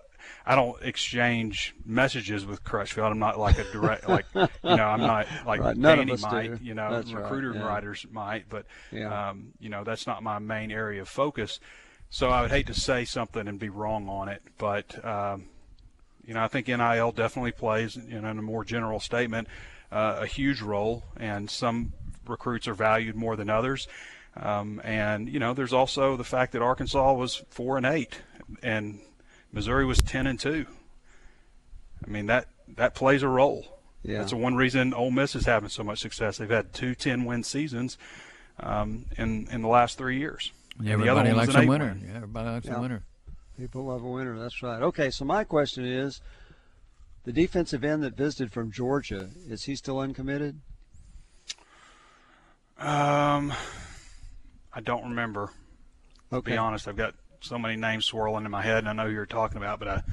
I 0.45 0.55
don't 0.55 0.81
exchange 0.83 1.75
messages 1.85 2.45
with 2.45 2.63
Crutchfield. 2.63 3.11
I'm 3.11 3.19
not 3.19 3.37
like 3.39 3.57
a 3.59 3.63
direct, 3.71 4.07
like 4.09 4.25
you 4.33 4.47
know, 4.63 4.85
I'm 4.85 5.01
not 5.01 5.27
like 5.45 5.61
right. 5.61 5.79
Danny 5.79 6.15
might, 6.17 6.59
do. 6.59 6.63
you 6.63 6.73
know, 6.73 6.91
That's 6.91 7.11
recruiter 7.11 7.51
right. 7.51 7.59
yeah. 7.59 7.67
writers 7.67 8.05
might, 8.11 8.45
but 8.49 8.65
Yeah. 8.91 9.29
um, 9.29 9.53
you 9.59 9.69
know, 9.69 9.83
that's 9.83 10.05
not 10.07 10.21
my 10.23 10.39
main 10.39 10.71
area 10.71 11.01
of 11.01 11.09
focus. 11.09 11.59
So 12.09 12.29
I 12.29 12.41
would 12.41 12.51
hate 12.51 12.67
to 12.67 12.73
say 12.73 13.05
something 13.05 13.47
and 13.47 13.59
be 13.59 13.69
wrong 13.69 14.09
on 14.09 14.29
it, 14.29 14.41
but 14.57 15.03
um, 15.05 15.45
you 16.25 16.33
know, 16.33 16.43
I 16.43 16.47
think 16.47 16.67
NIL 16.67 17.11
definitely 17.11 17.51
plays, 17.51 17.95
you 17.95 18.21
know, 18.21 18.29
in 18.29 18.37
a 18.39 18.43
more 18.43 18.63
general 18.63 18.99
statement, 18.99 19.47
uh, 19.91 20.17
a 20.21 20.25
huge 20.25 20.61
role, 20.61 21.03
and 21.17 21.49
some 21.49 21.93
recruits 22.27 22.67
are 22.67 22.73
valued 22.73 23.15
more 23.15 23.35
than 23.35 23.49
others. 23.49 23.87
Um, 24.35 24.79
and 24.83 25.27
you 25.27 25.39
know, 25.39 25.53
there's 25.53 25.73
also 25.73 26.15
the 26.15 26.23
fact 26.23 26.53
that 26.53 26.61
Arkansas 26.61 27.13
was 27.13 27.43
four 27.49 27.77
and 27.77 27.85
eight, 27.85 28.21
and 28.63 28.99
Missouri 29.51 29.85
was 29.85 29.97
ten 29.99 30.27
and 30.27 30.39
two. 30.39 30.65
I 32.05 32.09
mean 32.09 32.27
that 32.27 32.47
that 32.75 32.95
plays 32.95 33.23
a 33.23 33.27
role. 33.27 33.79
Yeah. 34.03 34.19
That's 34.19 34.31
the 34.31 34.37
one 34.37 34.55
reason 34.55 34.93
Ole 34.93 35.11
Miss 35.11 35.35
is 35.35 35.45
having 35.45 35.69
so 35.69 35.83
much 35.83 35.99
success. 35.99 36.37
They've 36.37 36.49
had 36.49 36.73
two 36.73 36.95
10-win 36.95 37.43
seasons 37.43 37.97
um, 38.59 39.05
in 39.17 39.47
in 39.51 39.61
the 39.61 39.67
last 39.67 39.97
three 39.97 40.17
years. 40.17 40.51
And 40.79 40.87
the 40.87 40.93
other 41.09 41.21
Everybody 41.21 41.33
likes 41.33 41.53
a 41.55 41.67
winner. 41.67 41.85
win. 41.99 42.07
Yeah, 42.09 42.15
everybody 42.15 42.49
likes 42.49 42.65
Yeah. 42.65 42.77
a 42.77 42.81
winner. 42.81 43.03
People 43.59 43.85
love 43.85 44.03
a 44.03 44.09
winner. 44.09 44.39
That's 44.39 44.63
right. 44.63 44.81
Okay, 44.81 45.11
so 45.11 45.23
my 45.25 45.43
question 45.43 45.85
is, 45.85 46.21
the 47.23 47.31
defensive 47.33 47.83
end 47.83 48.03
that 48.03 48.15
visited 48.15 48.51
from 48.51 48.71
Georgia 48.71 49.29
is 49.47 49.63
he 49.65 49.75
still 49.75 49.99
uncommitted? 49.99 50.59
Um, 52.77 53.53
I 54.73 54.81
don't 54.81 55.03
remember. 55.03 55.51
To 56.31 56.37
Okay. 56.37 56.51
be 56.53 56.57
honest, 56.57 56.87
I've 56.87 56.95
got 56.97 57.13
so 57.41 57.59
many 57.59 57.75
names 57.75 58.05
swirling 58.05 58.45
in 58.45 58.51
my 58.51 58.61
head, 58.61 58.79
and 58.79 58.89
I 58.89 58.93
know 58.93 59.07
who 59.07 59.13
you're 59.13 59.25
talking 59.25 59.57
about, 59.57 59.79
but 59.79 59.87
I, 59.87 60.03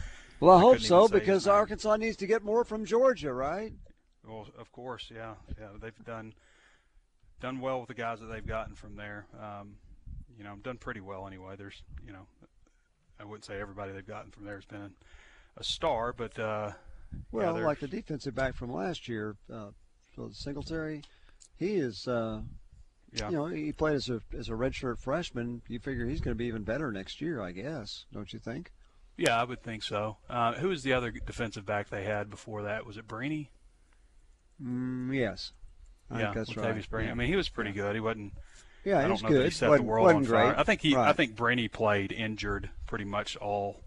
Well, 0.40 0.56
I, 0.56 0.60
hope 0.60 0.80
so 0.80 1.04
even 1.04 1.06
say 1.06 1.24
his 1.26 1.44
because. 1.44 1.46
Arkansas 1.46 1.96
needs 1.96 2.16
to 2.18 2.26
get 2.26 2.42
more 2.42 2.64
from 2.64 2.84
Georgia, 2.84 3.32
right? 3.32 3.72
well, 4.26 4.46
of 4.58 4.70
course, 4.72 5.10
yeah, 5.14 5.34
yeah, 5.58 5.68
they've 5.80 6.04
done 6.04 6.34
done 7.40 7.60
well 7.60 7.78
with 7.80 7.88
the 7.88 7.94
guys 7.94 8.18
that 8.20 8.26
they've 8.26 8.46
gotten 8.46 8.74
from 8.74 8.96
there. 8.96 9.26
Um, 9.40 9.76
you 10.36 10.44
know, 10.44 10.56
done 10.56 10.76
pretty 10.76 11.00
well 11.00 11.26
anyway. 11.26 11.54
There's, 11.56 11.82
you 12.04 12.12
know, 12.12 12.26
I 13.18 13.24
wouldn't 13.24 13.44
say 13.44 13.60
everybody 13.60 13.92
they've 13.92 14.06
gotten 14.06 14.30
from 14.30 14.44
there 14.44 14.56
has 14.56 14.64
been 14.64 14.92
a 15.56 15.64
star, 15.64 16.12
but 16.12 16.38
uh, 16.38 16.72
Well, 17.32 17.60
like 17.62 17.80
the 17.80 17.88
defensive 17.88 18.34
back 18.34 18.54
from 18.54 18.72
last 18.72 19.08
year, 19.08 19.36
uh, 19.52 19.70
so 20.16 20.30
Singletary, 20.32 21.02
he 21.56 21.76
is. 21.76 22.06
Uh, 22.06 22.42
yeah, 23.12 23.30
You 23.30 23.36
know, 23.36 23.46
he 23.46 23.72
played 23.72 23.94
as 23.96 24.10
a 24.10 24.20
as 24.36 24.48
a 24.48 24.52
redshirt 24.52 24.98
freshman. 24.98 25.62
You 25.68 25.78
figure 25.78 26.06
he's 26.06 26.20
going 26.20 26.34
to 26.34 26.38
be 26.38 26.46
even 26.46 26.62
better 26.62 26.92
next 26.92 27.20
year, 27.20 27.40
I 27.40 27.52
guess. 27.52 28.04
Don't 28.12 28.32
you 28.32 28.38
think? 28.38 28.70
yeah, 29.16 29.40
I 29.40 29.44
would 29.44 29.62
think 29.62 29.82
so. 29.82 30.18
Uh, 30.30 30.52
who 30.54 30.68
was 30.68 30.82
the 30.84 30.92
other 30.92 31.10
defensive 31.10 31.66
back 31.66 31.88
they 31.88 32.04
had 32.04 32.30
before 32.30 32.62
that? 32.62 32.86
Was 32.86 32.96
it 32.96 33.08
Brini? 33.08 33.48
Mm, 34.62 35.14
yes. 35.14 35.52
I 36.10 36.20
yeah, 36.20 36.32
think 36.32 36.46
that's 36.46 36.50
Latavious 36.50 36.76
right. 36.90 36.90
Brini. 36.90 37.04
Yeah. 37.06 37.10
I 37.10 37.14
mean, 37.14 37.28
he 37.28 37.36
was 37.36 37.48
pretty 37.48 37.72
good. 37.72 37.94
He 37.94 38.00
wasn't. 38.00 38.32
yeah, 38.84 38.98
I 38.98 39.02
he 39.02 39.08
don't 39.08 39.12
was 39.12 39.22
know 39.22 39.28
good. 39.30 39.38
that 39.40 39.44
he 39.44 39.50
set 39.50 39.68
wasn't, 39.70 39.86
the 39.86 39.90
world 39.90 40.08
on 40.08 40.24
fire. 40.24 40.46
great. 40.50 40.58
I 40.58 40.62
think 40.62 40.80
he. 40.82 40.94
I 40.96 41.12
think 41.12 41.34
Brini 41.34 41.70
played 41.70 42.12
injured 42.12 42.70
pretty 42.86 43.04
much 43.04 43.36
all 43.36 43.80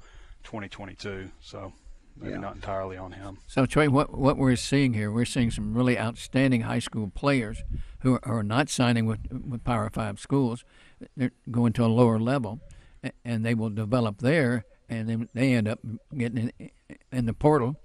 2022. 0.43 1.29
So 1.39 1.73
maybe 2.17 2.31
Yeah. 2.33 2.39
not 2.39 2.55
entirely 2.55 2.97
on 2.97 3.11
him. 3.13 3.37
So 3.47 3.65
Trey, 3.65 3.87
what 3.87 4.17
what 4.17 4.37
we're 4.37 4.55
seeing 4.55 4.93
here, 4.93 5.11
we're 5.11 5.25
seeing 5.25 5.51
some 5.51 5.73
really 5.73 5.97
outstanding 5.99 6.61
high 6.61 6.79
school 6.79 7.11
players 7.13 7.63
who 7.99 8.15
are, 8.15 8.25
are 8.25 8.43
not 8.43 8.69
signing 8.69 9.05
with 9.05 9.19
with 9.31 9.63
Power 9.63 9.89
Five 9.89 10.19
schools. 10.19 10.63
They're 11.17 11.31
going 11.49 11.73
to 11.73 11.85
a 11.85 11.87
lower 11.87 12.19
level, 12.19 12.59
and 13.25 13.45
they 13.45 13.53
will 13.53 13.69
develop 13.71 14.19
there, 14.19 14.65
and 14.89 15.09
then 15.09 15.29
they 15.33 15.53
end 15.53 15.67
up 15.67 15.79
getting 16.15 16.51
in, 16.59 16.69
in 17.11 17.25
the 17.25 17.33
portal, 17.33 17.77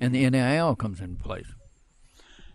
and 0.00 0.14
the 0.14 0.28
NIL 0.28 0.74
comes 0.76 1.00
into 1.00 1.22
place. 1.22 1.46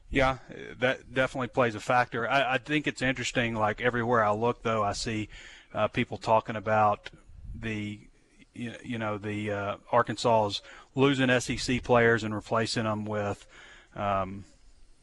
Yeah, 0.10 0.38
that 0.80 1.14
definitely 1.14 1.48
plays 1.48 1.76
a 1.76 1.80
factor. 1.80 2.30
I, 2.30 2.54
I 2.54 2.58
think 2.58 2.88
it's 2.88 3.02
interesting. 3.02 3.56
Like 3.56 3.82
everywhere 3.82 4.24
I 4.24 4.32
look, 4.32 4.64
though, 4.64 4.84
I 4.84 4.94
see 4.94 5.30
uh, 5.74 5.88
people 5.88 6.18
talking 6.18 6.56
about 6.56 7.10
the, 7.54 8.00
you 8.56 8.74
you 8.84 8.98
know, 8.98 9.18
the 9.18 9.52
uh, 9.52 9.76
is 10.48 10.62
losing 10.96 11.40
SEC 11.40 11.84
players 11.84 12.24
and 12.24 12.34
replacing 12.34 12.84
them 12.86 13.06
with, 13.06 13.46
um, 13.96 14.46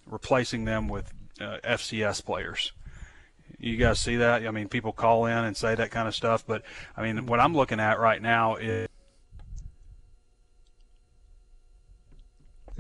replacing 0.07 0.65
them 0.65 0.89
with 0.89 1.13
uh, 1.41 1.59
FCS 1.65 2.25
players. 2.25 2.73
You 3.59 3.77
guys 3.77 4.01
see 4.01 4.17
that? 4.17 4.47
I 4.47 4.51
mean, 4.51 4.69
people 4.69 4.93
call 4.93 5.27
in 5.27 5.37
and 5.45 5.57
say 5.57 5.75
that 5.75 5.91
kind 5.91 6.09
of 6.09 6.15
stuff, 6.15 6.45
but 6.47 6.63
I 6.97 7.03
mean, 7.03 7.27
what 7.27 7.39
I'm 7.41 7.55
looking 7.55 7.79
at 7.81 8.01
right 8.01 8.21
now 8.21 8.57
is 8.57 8.89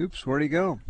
Oops, 0.00 0.26
where'd 0.26 0.42
he 0.42 0.48
go? 0.48 0.80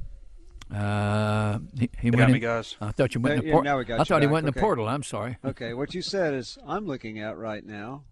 Uh, 0.72 1.58
he, 1.78 1.90
he 2.00 2.10
went 2.10 2.18
got 2.20 2.28
in, 2.28 2.34
me, 2.34 2.38
guys? 2.38 2.76
I 2.80 2.92
thought 2.92 3.14
you 3.14 3.20
went 3.20 3.34
in 3.34 3.38
Uh, 3.40 3.42
the 3.42 3.46
yeah, 3.48 3.52
portal. 3.52 3.64
now 3.72 3.78
we 3.78 3.84
got 3.84 3.94
I 3.94 3.98
you 3.98 4.04
thought 4.06 4.22
he 4.22 4.26
back. 4.26 4.32
went 4.32 4.46
in 4.46 4.54
the 4.54 4.60
portal. 4.60 4.88
I'm 4.88 5.02
sorry. 5.02 5.36
Okay, 5.44 5.74
what 5.74 5.92
you 5.94 6.00
said 6.02 6.32
is 6.34 6.56
I'm 6.66 6.86
looking 6.86 7.18
at 7.18 7.36
right 7.36 7.64
now. 7.64 8.04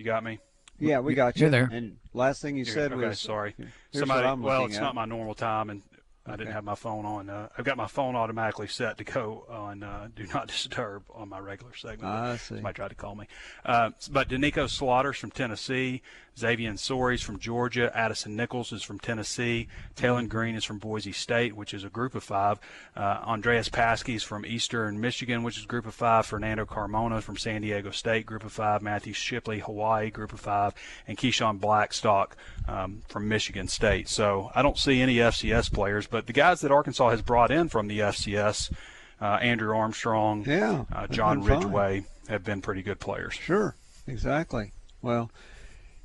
You 0.00 0.06
got 0.06 0.24
me? 0.24 0.38
Yeah, 0.78 1.00
we 1.00 1.12
got 1.12 1.36
you. 1.36 1.42
You're 1.42 1.50
there. 1.50 1.68
And 1.70 1.98
last 2.14 2.40
thing 2.40 2.56
you 2.56 2.64
Here- 2.64 2.72
said 2.72 2.92
okay, 2.94 3.08
was 3.08 3.20
sorry. 3.20 3.54
Somebody, 3.92 4.40
well, 4.40 4.64
it's 4.64 4.76
at. 4.78 4.80
not 4.80 4.94
my 4.94 5.04
normal 5.04 5.34
time, 5.34 5.68
and 5.68 5.82
I 6.30 6.36
didn't 6.36 6.48
Okay. 6.48 6.54
have 6.54 6.64
my 6.64 6.74
phone 6.74 7.04
on. 7.04 7.28
Uh, 7.30 7.48
I've 7.58 7.64
got 7.64 7.76
my 7.76 7.86
phone 7.86 8.16
automatically 8.16 8.68
set 8.68 8.98
to 8.98 9.04
go 9.04 9.44
on 9.48 9.82
uh, 9.82 10.08
Do 10.14 10.26
Not 10.32 10.46
Disturb 10.48 11.02
on 11.14 11.28
my 11.28 11.38
regular 11.38 11.74
segment. 11.74 12.12
I 12.12 12.36
see. 12.36 12.54
Somebody 12.56 12.74
tried 12.74 12.88
to 12.88 12.94
call 12.94 13.14
me. 13.14 13.26
Uh, 13.64 13.90
but 14.10 14.28
Doneiko 14.28 14.68
Slaughter's 14.68 15.16
from 15.18 15.30
Tennessee, 15.30 16.02
Xavian 16.38 16.76
Sorey 16.76 17.18
from 17.18 17.38
Georgia, 17.38 17.90
Addison 17.94 18.36
Nichols 18.36 18.72
is 18.72 18.82
from 18.82 18.98
Tennessee, 18.98 19.68
Taylen 19.96 20.28
Green 20.28 20.54
is 20.54 20.64
from 20.64 20.78
Boise 20.78 21.12
State, 21.12 21.54
which 21.54 21.74
is 21.74 21.84
a 21.84 21.90
group 21.90 22.14
of 22.14 22.22
five, 22.22 22.58
uh, 22.96 23.00
Andreas 23.26 23.68
Paaske's 23.68 24.22
from 24.22 24.46
Eastern 24.46 25.00
Michigan, 25.00 25.42
which 25.42 25.58
is 25.58 25.64
a 25.64 25.66
group 25.66 25.86
of 25.86 25.94
five, 25.94 26.24
Fernando 26.24 26.64
Carmona 26.64 27.20
from 27.22 27.36
San 27.36 27.60
Diego 27.62 27.90
State, 27.90 28.24
group 28.26 28.44
of 28.44 28.52
five, 28.52 28.80
Matthew 28.80 29.12
Shipley, 29.12 29.58
Hawaii, 29.58 30.08
group 30.10 30.32
of 30.32 30.40
five, 30.40 30.72
and 31.06 31.18
Keyshawn 31.18 31.60
Blackstock 31.60 32.36
um, 32.68 33.02
from 33.08 33.28
Michigan 33.28 33.68
State. 33.68 34.08
So 34.08 34.50
I 34.54 34.62
don't 34.62 34.78
see 34.78 35.00
any 35.02 35.16
FCS 35.16 35.70
players, 35.72 36.06
but 36.06 36.19
the 36.26 36.32
guys 36.32 36.60
that 36.60 36.70
Arkansas 36.70 37.10
has 37.10 37.22
brought 37.22 37.50
in 37.50 37.68
from 37.68 37.88
the 37.88 38.00
FCS, 38.00 38.72
uh, 39.20 39.24
Andrew 39.24 39.76
Armstrong, 39.76 40.44
Yeah, 40.46 40.84
uh, 40.92 41.06
John. 41.06 41.42
Ridgeway, 41.42 42.04
have 42.28 42.44
been 42.44 42.60
pretty 42.62 42.82
good 42.82 43.00
players. 43.00 43.34
Sure, 43.34 43.74
exactly. 44.06 44.72
Well, 45.02 45.30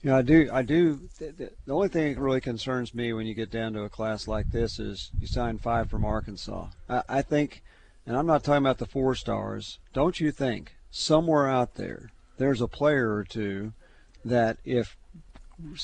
you 0.01 0.09
know, 0.11 0.17
I 0.17 0.21
do. 0.21 0.49
I 0.51 0.61
do. 0.61 0.99
The 1.19 1.51
only 1.69 1.87
thing 1.89 2.13
that 2.13 2.21
really 2.21 2.41
concerns 2.41 2.93
me 2.93 3.13
when 3.13 3.25
you 3.25 3.33
get 3.33 3.51
down 3.51 3.73
to 3.73 3.83
a 3.83 3.89
class 3.89 4.27
like 4.27 4.51
this 4.51 4.79
is 4.79 5.11
you 5.19 5.27
sign 5.27 5.57
five 5.57 5.89
from 5.89 6.05
Arkansas. 6.05 6.67
I, 6.89 7.03
I 7.09 7.21
think, 7.21 7.63
and 8.05 8.15
I'm 8.15 8.27
not 8.27 8.43
talking 8.43 8.63
about 8.63 8.77
the 8.77 8.85
four 8.85 9.15
stars. 9.15 9.79
Don't 9.93 10.19
you 10.19 10.31
think 10.31 10.75
somewhere 10.91 11.47
out 11.49 11.75
there 11.75 12.11
there's 12.37 12.61
a 12.61 12.67
player 12.67 13.15
or 13.15 13.23
two 13.23 13.73
that, 14.23 14.57
if 14.65 14.97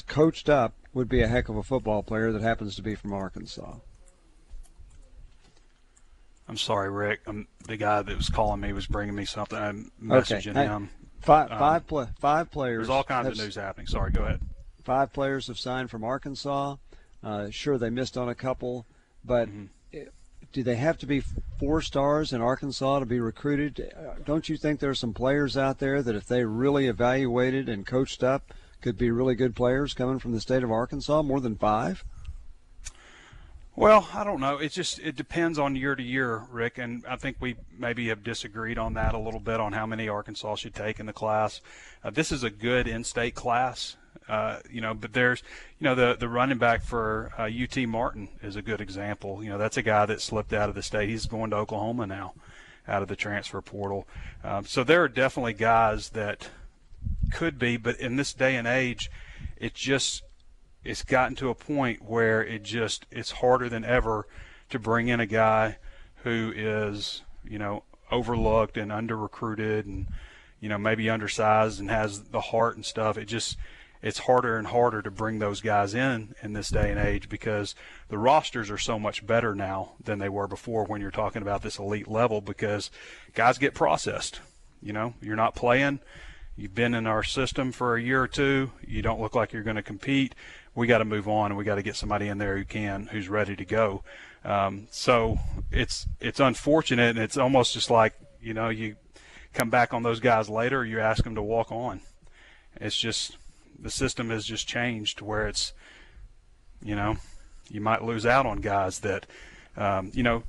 coached 0.07 0.50
up, 0.50 0.73
would 0.93 1.07
be 1.09 1.21
a 1.21 1.27
heck 1.27 1.50
of 1.50 1.57
a 1.57 1.63
football 1.63 2.03
player 2.03 2.31
that 2.31 2.41
happens 2.41 2.75
to 2.75 2.81
be 2.81 2.95
from 2.95 3.13
Arkansas? 3.13 3.75
I'm 6.51 6.58
sorry, 6.58 6.89
Rick. 6.89 7.22
i 7.27 7.46
the 7.65 7.77
guy 7.77 8.01
that 8.01 8.17
was 8.17 8.27
calling 8.27 8.60
me 8.60 8.74
was 8.74 8.86
bringing 8.86 9.15
me 9.15 9.24
something. 9.24 9.58
I'm 9.58 9.89
Okay. 10.12 10.36
messaging 10.36 10.53
Hey, 10.53 10.65
him. 10.65 10.89
Five, 11.22 11.50
Um, 11.50 11.58
five, 11.60 11.88
pla 11.88 12.08
five 12.20 12.51
players. 12.51 12.88
There's 12.88 12.89
all 12.89 13.05
kinds 13.05 13.29
of 13.29 13.38
news 13.38 13.55
happening. 13.55 13.88
Sorry, 13.88 14.12
go 14.12 14.24
ahead. 14.24 14.41
five 14.84 15.13
players 15.13 15.46
have 15.48 15.58
signed 15.60 15.89
from 15.91 16.03
Arkansas. 16.03 16.75
Uh, 17.24 17.50
sure, 17.51 17.77
they 17.77 17.89
missed 17.91 18.17
on 18.17 18.27
a 18.27 18.34
couple, 18.36 18.86
but 19.24 19.48
Mhm. 19.48 19.70
i- 19.93 20.08
do 20.51 20.63
they 20.63 20.75
have 20.75 20.98
to 20.98 21.05
be 21.05 21.22
four 21.60 21.81
stars 21.81 22.34
in 22.34 22.41
Arkansas 22.41 23.00
to 23.00 23.05
be 23.05 23.20
recruited? 23.20 23.93
Uh, 23.96 24.15
Don't 24.25 24.50
you 24.50 24.58
think 24.58 24.79
there's 24.79 25.00
some 25.00 25.13
players 25.13 25.55
out 25.55 25.77
there 25.77 26.01
that, 26.01 26.15
if 26.15 26.25
they 26.25 26.43
really 26.43 26.88
evaluated 26.88 27.70
and 27.70 27.86
coached 27.86 28.24
up, 28.24 28.51
could 28.81 28.98
be 28.98 29.12
really 29.12 29.36
good 29.36 29.55
players 29.55 29.93
coming 29.93 30.17
from 30.20 30.31
the 30.34 30.41
state 30.41 30.63
of 30.63 30.72
Arkansas? 30.72 31.22
More 31.22 31.39
than 31.39 31.55
five? 31.55 32.03
Well, 33.75 34.09
I 34.13 34.25
don't 34.25 34.41
know. 34.41 34.57
It 34.57 34.73
just 34.73 34.99
it 34.99 35.15
depends 35.15 35.57
on 35.57 35.77
year 35.77 35.95
to 35.95 36.03
year, 36.03 36.43
Rick, 36.51 36.77
and 36.77 37.05
I 37.07 37.15
think 37.15 37.37
we 37.39 37.55
maybe 37.77 38.09
have 38.09 38.21
disagreed 38.21 38.77
on 38.77 38.95
that 38.95 39.15
a 39.15 39.17
little 39.17 39.39
bit 39.39 39.61
on 39.61 39.71
how 39.71 39.85
many 39.85 40.09
Arkansas 40.09 40.55
should 40.55 40.75
take 40.75 40.99
in 40.99 41.05
the 41.05 41.13
class. 41.13 41.61
Uh, 42.03 42.09
this 42.09 42.33
is 42.33 42.43
a 42.43 42.49
good 42.49 42.85
in-state 42.85 43.33
class, 43.33 43.95
uh, 44.27 44.59
you 44.69 44.81
know, 44.81 44.93
but 44.93 45.13
there's, 45.13 45.41
you 45.79 45.85
know, 45.85 45.95
the 45.95 46.17
the 46.19 46.27
running 46.27 46.57
back 46.57 46.83
for 46.83 47.31
uh, 47.39 47.43
UT 47.43 47.87
Martin 47.87 48.27
is 48.43 48.57
a 48.57 48.61
good 48.61 48.81
example. 48.81 49.41
You 49.41 49.51
know, 49.51 49.57
that's 49.57 49.77
a 49.77 49.81
guy 49.81 50.05
that 50.05 50.19
slipped 50.19 50.51
out 50.51 50.67
of 50.67 50.75
the 50.75 50.83
state. 50.83 51.07
He's 51.07 51.25
going 51.25 51.51
to 51.51 51.55
Oklahoma 51.55 52.05
now, 52.05 52.33
out 52.89 53.01
of 53.01 53.07
the 53.07 53.15
transfer 53.15 53.61
portal. 53.61 54.05
Um, 54.43 54.65
so 54.65 54.83
there 54.83 55.01
are 55.01 55.09
definitely 55.09 55.53
guys 55.53 56.09
that 56.09 56.49
could 57.31 57.57
be, 57.57 57.77
but 57.77 57.97
in 58.01 58.17
this 58.17 58.33
day 58.33 58.57
and 58.57 58.67
age, 58.67 59.09
it 59.57 59.73
just 59.73 60.23
it's 60.83 61.03
gotten 61.03 61.35
to 61.35 61.50
a 61.50 61.55
point 61.55 62.01
where 62.01 62.43
it 62.43 62.63
just 62.63 63.05
it's 63.11 63.31
harder 63.31 63.69
than 63.69 63.83
ever 63.83 64.27
to 64.69 64.79
bring 64.79 65.07
in 65.07 65.19
a 65.19 65.25
guy 65.25 65.77
who 66.23 66.51
is 66.55 67.21
you 67.43 67.59
know 67.59 67.83
overlooked 68.11 68.77
and 68.77 68.91
under 68.91 69.15
recruited 69.15 69.85
and 69.85 70.07
you 70.59 70.69
know 70.69 70.77
maybe 70.77 71.09
undersized 71.09 71.79
and 71.79 71.89
has 71.89 72.23
the 72.29 72.41
heart 72.41 72.75
and 72.75 72.85
stuff. 72.85 73.17
It 73.17 73.25
just 73.25 73.57
it's 74.01 74.19
harder 74.19 74.57
and 74.57 74.67
harder 74.67 75.01
to 75.01 75.11
bring 75.11 75.39
those 75.39 75.61
guys 75.61 75.93
in 75.93 76.33
in 76.41 76.53
this 76.53 76.69
day 76.69 76.89
and 76.89 77.00
age 77.00 77.29
because 77.29 77.75
the 78.09 78.17
rosters 78.17 78.71
are 78.71 78.77
so 78.77 78.97
much 78.97 79.25
better 79.25 79.53
now 79.53 79.93
than 80.03 80.19
they 80.19 80.29
were 80.29 80.47
before 80.47 80.85
when 80.85 81.01
you're 81.01 81.11
talking 81.11 81.41
about 81.41 81.61
this 81.61 81.77
elite 81.77 82.07
level 82.07 82.41
because 82.41 82.89
guys 83.33 83.57
get 83.57 83.75
processed. 83.75 84.39
You 84.81 84.93
know, 84.93 85.13
you're 85.21 85.35
not 85.35 85.53
playing. 85.53 86.00
You've 86.57 86.75
been 86.75 86.93
in 86.93 87.07
our 87.07 87.23
system 87.23 87.71
for 87.71 87.95
a 87.95 88.01
year 88.01 88.23
or 88.23 88.27
two. 88.27 88.71
You 88.85 89.01
don't 89.01 89.21
look 89.21 89.35
like 89.35 89.53
you're 89.53 89.63
going 89.63 89.77
to 89.77 89.83
compete. 89.83 90.35
We 90.73 90.87
got 90.87 90.99
to 90.99 91.05
move 91.05 91.27
on, 91.27 91.51
and 91.51 91.57
we 91.57 91.63
got 91.63 91.75
to 91.75 91.83
get 91.83 91.95
somebody 91.95 92.27
in 92.27 92.37
there 92.37 92.57
who 92.57 92.63
can, 92.63 93.07
who's 93.07 93.27
ready 93.27 93.55
to 93.55 93.65
go. 93.65 94.03
Um, 94.43 94.87
so 94.91 95.37
it's 95.71 96.07
it's 96.19 96.39
unfortunate, 96.39 97.09
and 97.15 97.19
it's 97.19 97.37
almost 97.37 97.73
just 97.73 97.89
like 97.89 98.13
you 98.41 98.53
know 98.53 98.69
you 98.69 98.95
come 99.53 99.69
back 99.69 99.93
on 99.93 100.03
those 100.03 100.19
guys 100.19 100.49
later. 100.49 100.85
You 100.85 100.99
ask 100.99 101.23
them 101.23 101.35
to 101.35 101.41
walk 101.41 101.71
on. 101.71 102.01
It's 102.79 102.95
just 102.95 103.37
the 103.77 103.89
system 103.89 104.29
has 104.29 104.45
just 104.45 104.67
changed 104.67 105.21
where 105.21 105.47
it's, 105.47 105.73
you 106.83 106.95
know, 106.95 107.17
you 107.69 107.81
might 107.81 108.03
lose 108.03 108.25
out 108.25 108.45
on 108.45 108.61
guys 108.61 108.99
that, 108.99 109.25
um, 109.75 110.11
you 110.13 110.23
know, 110.23 110.43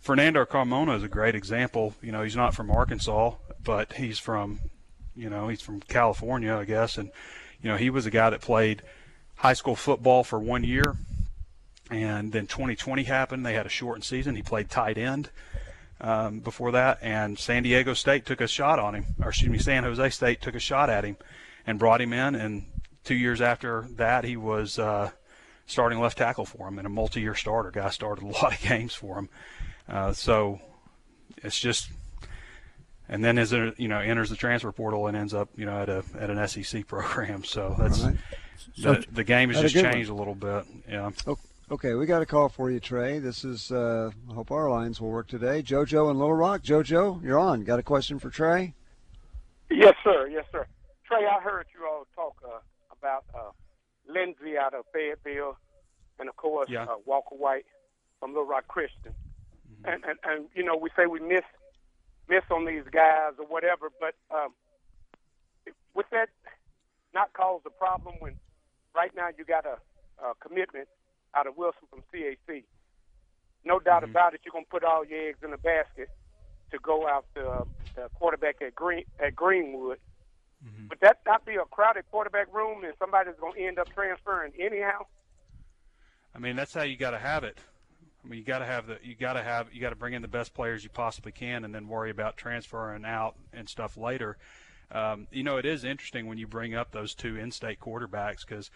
Fernando 0.00 0.44
Carmona 0.44 0.96
is 0.96 1.02
a 1.02 1.08
great 1.08 1.34
example. 1.34 1.94
You 2.02 2.12
know, 2.12 2.22
he's 2.22 2.36
not 2.36 2.54
from 2.54 2.70
Arkansas, 2.70 3.34
but 3.62 3.94
he's 3.94 4.18
from, 4.18 4.60
you 5.14 5.28
know, 5.28 5.48
he's 5.48 5.60
from 5.60 5.80
California, 5.80 6.54
I 6.54 6.64
guess, 6.64 6.96
and 6.96 7.10
you 7.60 7.70
know, 7.70 7.76
he 7.76 7.90
was 7.90 8.06
a 8.06 8.10
guy 8.10 8.30
that 8.30 8.40
played 8.40 8.82
high 9.38 9.54
school 9.54 9.76
football 9.76 10.24
for 10.24 10.38
one 10.38 10.64
year, 10.64 10.96
and 11.90 12.32
then 12.32 12.46
2020 12.46 13.04
happened. 13.04 13.46
They 13.46 13.54
had 13.54 13.66
a 13.66 13.70
shortened 13.70 14.04
season. 14.04 14.36
He 14.36 14.42
played 14.42 14.68
tight 14.68 14.98
end 14.98 15.30
um, 16.00 16.40
before 16.40 16.72
that, 16.72 16.98
and 17.02 17.38
San 17.38 17.62
Diego 17.62 17.94
State 17.94 18.26
took 18.26 18.40
a 18.40 18.46
shot 18.46 18.78
on 18.78 18.94
him, 18.94 19.06
or 19.22 19.30
excuse 19.30 19.50
me, 19.50 19.58
San 19.58 19.84
Jose 19.84 20.10
State 20.10 20.40
took 20.40 20.54
a 20.54 20.60
shot 20.60 20.90
at 20.90 21.04
him 21.04 21.16
and 21.66 21.78
brought 21.78 22.00
him 22.00 22.12
in, 22.12 22.34
and 22.34 22.66
two 23.04 23.14
years 23.14 23.40
after 23.40 23.86
that, 23.92 24.24
he 24.24 24.36
was 24.36 24.78
uh, 24.78 25.10
starting 25.66 26.00
left 26.00 26.18
tackle 26.18 26.44
for 26.44 26.68
him 26.68 26.78
and 26.78 26.86
a 26.86 26.90
multi-year 26.90 27.34
starter. 27.34 27.70
Guy 27.70 27.90
started 27.90 28.24
a 28.24 28.26
lot 28.26 28.54
of 28.54 28.60
games 28.60 28.94
for 28.94 29.18
him. 29.18 29.28
Uh, 29.88 30.12
so 30.12 30.60
it's 31.38 31.58
just, 31.58 31.90
and 33.08 33.24
then 33.24 33.38
as 33.38 33.52
you 33.52 33.88
know 33.88 33.98
enters 33.98 34.28
the 34.28 34.36
transfer 34.36 34.70
portal 34.72 35.06
and 35.06 35.16
ends 35.16 35.32
up 35.32 35.48
you 35.56 35.64
know 35.64 35.80
at 35.80 35.88
a 35.88 36.04
at 36.18 36.28
an 36.28 36.46
SEC 36.46 36.86
program. 36.88 37.44
So 37.44 37.74
that's 37.78 38.00
right. 38.00 38.16
The, 38.76 39.04
the 39.12 39.24
game 39.24 39.50
has 39.50 39.60
just 39.60 39.76
a 39.76 39.82
changed 39.82 40.10
one. 40.10 40.16
a 40.16 40.18
little 40.18 40.34
bit. 40.34 40.64
Yeah. 40.88 41.10
Okay, 41.70 41.92
we 41.92 42.06
got 42.06 42.22
a 42.22 42.26
call 42.26 42.48
for 42.48 42.70
you, 42.70 42.80
Trey. 42.80 43.18
This 43.18 43.44
is 43.44 43.70
uh, 43.70 44.10
I 44.30 44.34
hope 44.34 44.50
our 44.50 44.70
lines 44.70 45.02
will 45.02 45.10
work 45.10 45.28
today. 45.28 45.62
JoJo 45.62 46.10
in 46.10 46.18
Little 46.18 46.34
Rock. 46.34 46.62
JoJo, 46.62 47.22
you're 47.22 47.38
on. 47.38 47.62
Got 47.64 47.78
a 47.78 47.82
question 47.82 48.18
for 48.18 48.30
Trey? 48.30 48.72
Yes, 49.70 49.94
sir. 50.02 50.28
Yes, 50.28 50.46
sir. 50.50 50.66
Trey, 51.04 51.26
I 51.26 51.40
heard 51.40 51.66
you 51.74 51.86
all 51.86 52.06
talk 52.14 52.36
uh, 52.42 52.60
about 52.90 53.24
uh, 53.34 53.50
Lindsey 54.08 54.56
out 54.56 54.72
of 54.72 54.86
Fayetteville, 54.94 55.58
and 56.18 56.30
of 56.30 56.36
course 56.36 56.70
yeah. 56.70 56.84
uh, 56.84 56.96
Walker 57.04 57.34
White 57.34 57.66
from 58.18 58.30
Little 58.30 58.46
Rock 58.46 58.66
Christian. 58.68 59.12
Mm-hmm. 59.12 59.90
And, 59.90 60.04
and 60.04 60.18
and 60.24 60.48
you 60.54 60.64
know 60.64 60.74
we 60.74 60.88
say 60.96 61.04
we 61.04 61.20
miss 61.20 61.44
miss 62.30 62.44
on 62.50 62.64
these 62.64 62.84
guys 62.90 63.32
or 63.38 63.44
whatever, 63.44 63.90
but 64.00 64.14
um, 64.34 64.54
with 65.94 66.06
that 66.12 66.30
not 67.12 67.32
cause 67.34 67.60
a 67.66 67.70
problem 67.70 68.14
when 68.20 68.34
right 68.94 69.10
now 69.16 69.28
you 69.36 69.44
got 69.44 69.64
a, 69.66 69.78
a 70.24 70.34
commitment 70.40 70.88
out 71.34 71.46
of 71.46 71.56
Wilson 71.56 71.82
from 71.90 72.02
CAC. 72.12 72.64
No 73.64 73.78
doubt 73.78 74.02
mm-hmm. 74.02 74.10
about 74.10 74.34
it, 74.34 74.40
you're 74.44 74.52
gonna 74.52 74.64
put 74.70 74.84
all 74.84 75.04
your 75.04 75.28
eggs 75.28 75.38
in 75.42 75.52
a 75.52 75.58
basket 75.58 76.08
to 76.70 76.78
go 76.78 77.08
after 77.08 77.48
uh, 77.48 77.64
the 77.94 78.08
quarterback 78.14 78.56
at 78.62 78.74
Green 78.74 79.04
at 79.18 79.34
Greenwood. 79.34 79.98
Mm-hmm. 80.64 80.88
Would 80.88 81.00
that 81.00 81.20
not 81.26 81.44
be 81.44 81.54
a 81.54 81.64
crowded 81.64 82.04
quarterback 82.10 82.52
room 82.52 82.84
and 82.84 82.92
somebody's 82.98 83.34
going 83.40 83.54
to 83.54 83.66
end 83.66 83.78
up 83.78 83.88
transferring 83.94 84.52
anyhow? 84.58 85.06
I 86.34 86.38
mean, 86.38 86.56
that's 86.56 86.74
how 86.74 86.82
you 86.82 86.96
got 86.96 87.12
to 87.12 87.18
have 87.18 87.44
it. 87.44 87.58
I 88.24 88.28
mean, 88.28 88.40
you 88.40 88.44
got 88.44 88.58
to 88.58 88.66
have 88.66 88.86
the 88.86 88.98
you 89.02 89.14
got 89.14 89.34
to 89.34 89.42
have 89.42 89.72
you 89.72 89.80
got 89.80 89.90
to 89.90 89.96
bring 89.96 90.14
in 90.14 90.22
the 90.22 90.28
best 90.28 90.52
players 90.52 90.82
you 90.82 90.90
possibly 90.90 91.32
can, 91.32 91.64
and 91.64 91.74
then 91.74 91.88
worry 91.88 92.10
about 92.10 92.36
transferring 92.36 93.04
out 93.04 93.36
and 93.52 93.68
stuff 93.68 93.96
later. 93.96 94.36
Um, 94.90 95.26
you 95.30 95.42
know, 95.42 95.56
it 95.58 95.66
is 95.66 95.84
interesting 95.84 96.26
when 96.26 96.38
you 96.38 96.46
bring 96.46 96.74
up 96.74 96.92
those 96.92 97.14
two 97.14 97.36
in-state 97.36 97.78
quarterbacks 97.80 98.46
because, 98.46 98.70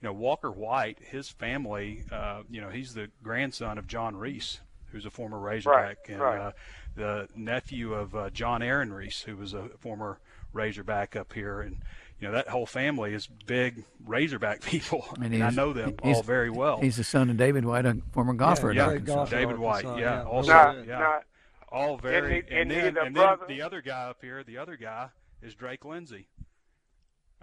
you 0.00 0.08
know, 0.08 0.12
Walker 0.12 0.50
White, 0.50 0.98
his 1.00 1.28
family, 1.28 2.04
uh, 2.10 2.42
you 2.50 2.60
know, 2.60 2.70
he's 2.70 2.94
the 2.94 3.10
grandson 3.22 3.76
of 3.76 3.86
John 3.86 4.16
Reese, 4.16 4.60
who's 4.92 5.04
a 5.04 5.10
former 5.10 5.38
Razorback, 5.38 5.98
right, 6.08 6.08
and 6.08 6.20
right. 6.20 6.40
Uh, 6.40 6.52
the 6.96 7.28
nephew 7.36 7.94
of 7.94 8.14
uh, 8.14 8.30
John 8.30 8.62
Aaron 8.62 8.92
Reese, 8.92 9.22
who 9.22 9.36
was 9.36 9.54
a 9.54 9.68
former 9.78 10.18
Razorback 10.52 11.14
up 11.14 11.32
here, 11.34 11.60
and 11.60 11.76
you 12.18 12.26
know 12.26 12.32
that 12.32 12.48
whole 12.48 12.66
family 12.66 13.12
is 13.12 13.26
big 13.26 13.84
Razorback 14.04 14.62
people, 14.62 15.06
and, 15.20 15.34
and 15.34 15.42
I 15.42 15.50
know 15.50 15.72
them 15.72 15.94
all 16.02 16.22
very 16.22 16.50
well. 16.50 16.80
He's 16.80 16.96
the 16.96 17.04
son 17.04 17.30
of 17.30 17.36
David 17.36 17.64
White, 17.64 17.84
a 17.84 17.98
former 18.12 18.32
golfer. 18.32 18.72
Yeah, 18.72 18.92
yeah 18.92 18.98
golfer, 18.98 19.36
David 19.36 19.58
White. 19.58 19.84
Yeah, 19.84 19.98
yeah. 19.98 20.22
also, 20.24 20.52
not, 20.52 20.86
yeah, 20.86 20.98
not, 20.98 21.24
all 21.70 21.98
very. 21.98 22.40
And, 22.40 22.48
and, 22.48 22.70
then, 22.70 22.94
the, 22.94 23.02
and 23.02 23.16
then 23.16 23.36
the 23.46 23.62
other 23.62 23.82
guy 23.82 24.04
up 24.08 24.18
here, 24.22 24.42
the 24.42 24.56
other 24.56 24.76
guy 24.76 25.10
is 25.42 25.54
Drake 25.54 25.84
Lindsey. 25.84 26.28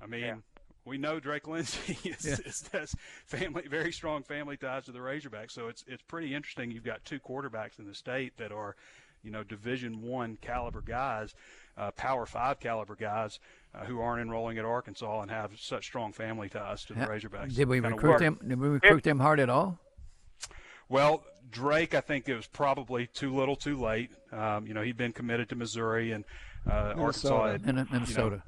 I 0.01 0.07
mean. 0.07 0.21
Yeah. 0.21 0.35
We 0.87 0.99
know 0.99 1.19
Drake 1.19 1.47
Lindsey 1.47 1.97
is, 2.07 2.23
yeah. 2.23 2.35
is, 2.45 2.69
has 2.71 2.93
family, 3.25 3.63
very 3.67 3.91
strong 3.91 4.21
family 4.21 4.55
ties 4.55 4.85
to 4.85 4.91
the 4.91 4.99
Razorbacks. 4.99 5.49
So 5.49 5.67
it's 5.67 5.83
it's 5.87 6.03
pretty 6.03 6.35
interesting. 6.35 6.69
You've 6.69 6.83
got 6.83 7.03
two 7.03 7.19
quarterbacks 7.19 7.79
in 7.79 7.87
the 7.87 7.95
state 7.95 8.37
that 8.37 8.51
are, 8.51 8.75
you 9.23 9.31
know, 9.31 9.43
Division 9.43 10.03
One 10.03 10.37
caliber 10.39 10.81
guys 10.81 11.33
uh, 11.77 11.91
Power 11.91 12.25
Five 12.25 12.59
caliber 12.59 12.95
guys 12.95 13.39
uh, 13.73 13.85
who 13.85 13.99
aren't 13.99 14.21
enrolling 14.21 14.57
at 14.57 14.65
Arkansas 14.65 15.21
and 15.21 15.31
have 15.31 15.51
such 15.59 15.85
strong 15.85 16.13
family 16.13 16.49
ties 16.49 16.85
to 16.85 16.93
the 16.93 17.01
Razorbacks. 17.01 17.55
Did 17.55 17.67
we 17.67 17.79
recruit 17.79 18.19
them? 18.19 18.39
Did 18.45 18.59
we 18.59 18.67
recruit 18.67 19.03
them 19.03 19.19
hard 19.19 19.39
at 19.39 19.49
all? 19.49 19.79
Well, 20.89 21.23
Drake, 21.49 21.95
I 21.95 22.01
think 22.01 22.29
it 22.29 22.35
was 22.35 22.47
probably 22.47 23.07
too 23.07 23.33
little, 23.33 23.55
too 23.55 23.77
late. 23.77 24.11
Um, 24.31 24.67
you 24.67 24.73
know, 24.73 24.81
he'd 24.81 24.97
been 24.97 25.13
committed 25.13 25.49
to 25.49 25.55
Missouri 25.55 26.11
and 26.11 26.25
uh, 26.69 26.93
Arkansas. 26.97 27.51
Had, 27.53 27.65
Minnesota. 27.65 28.43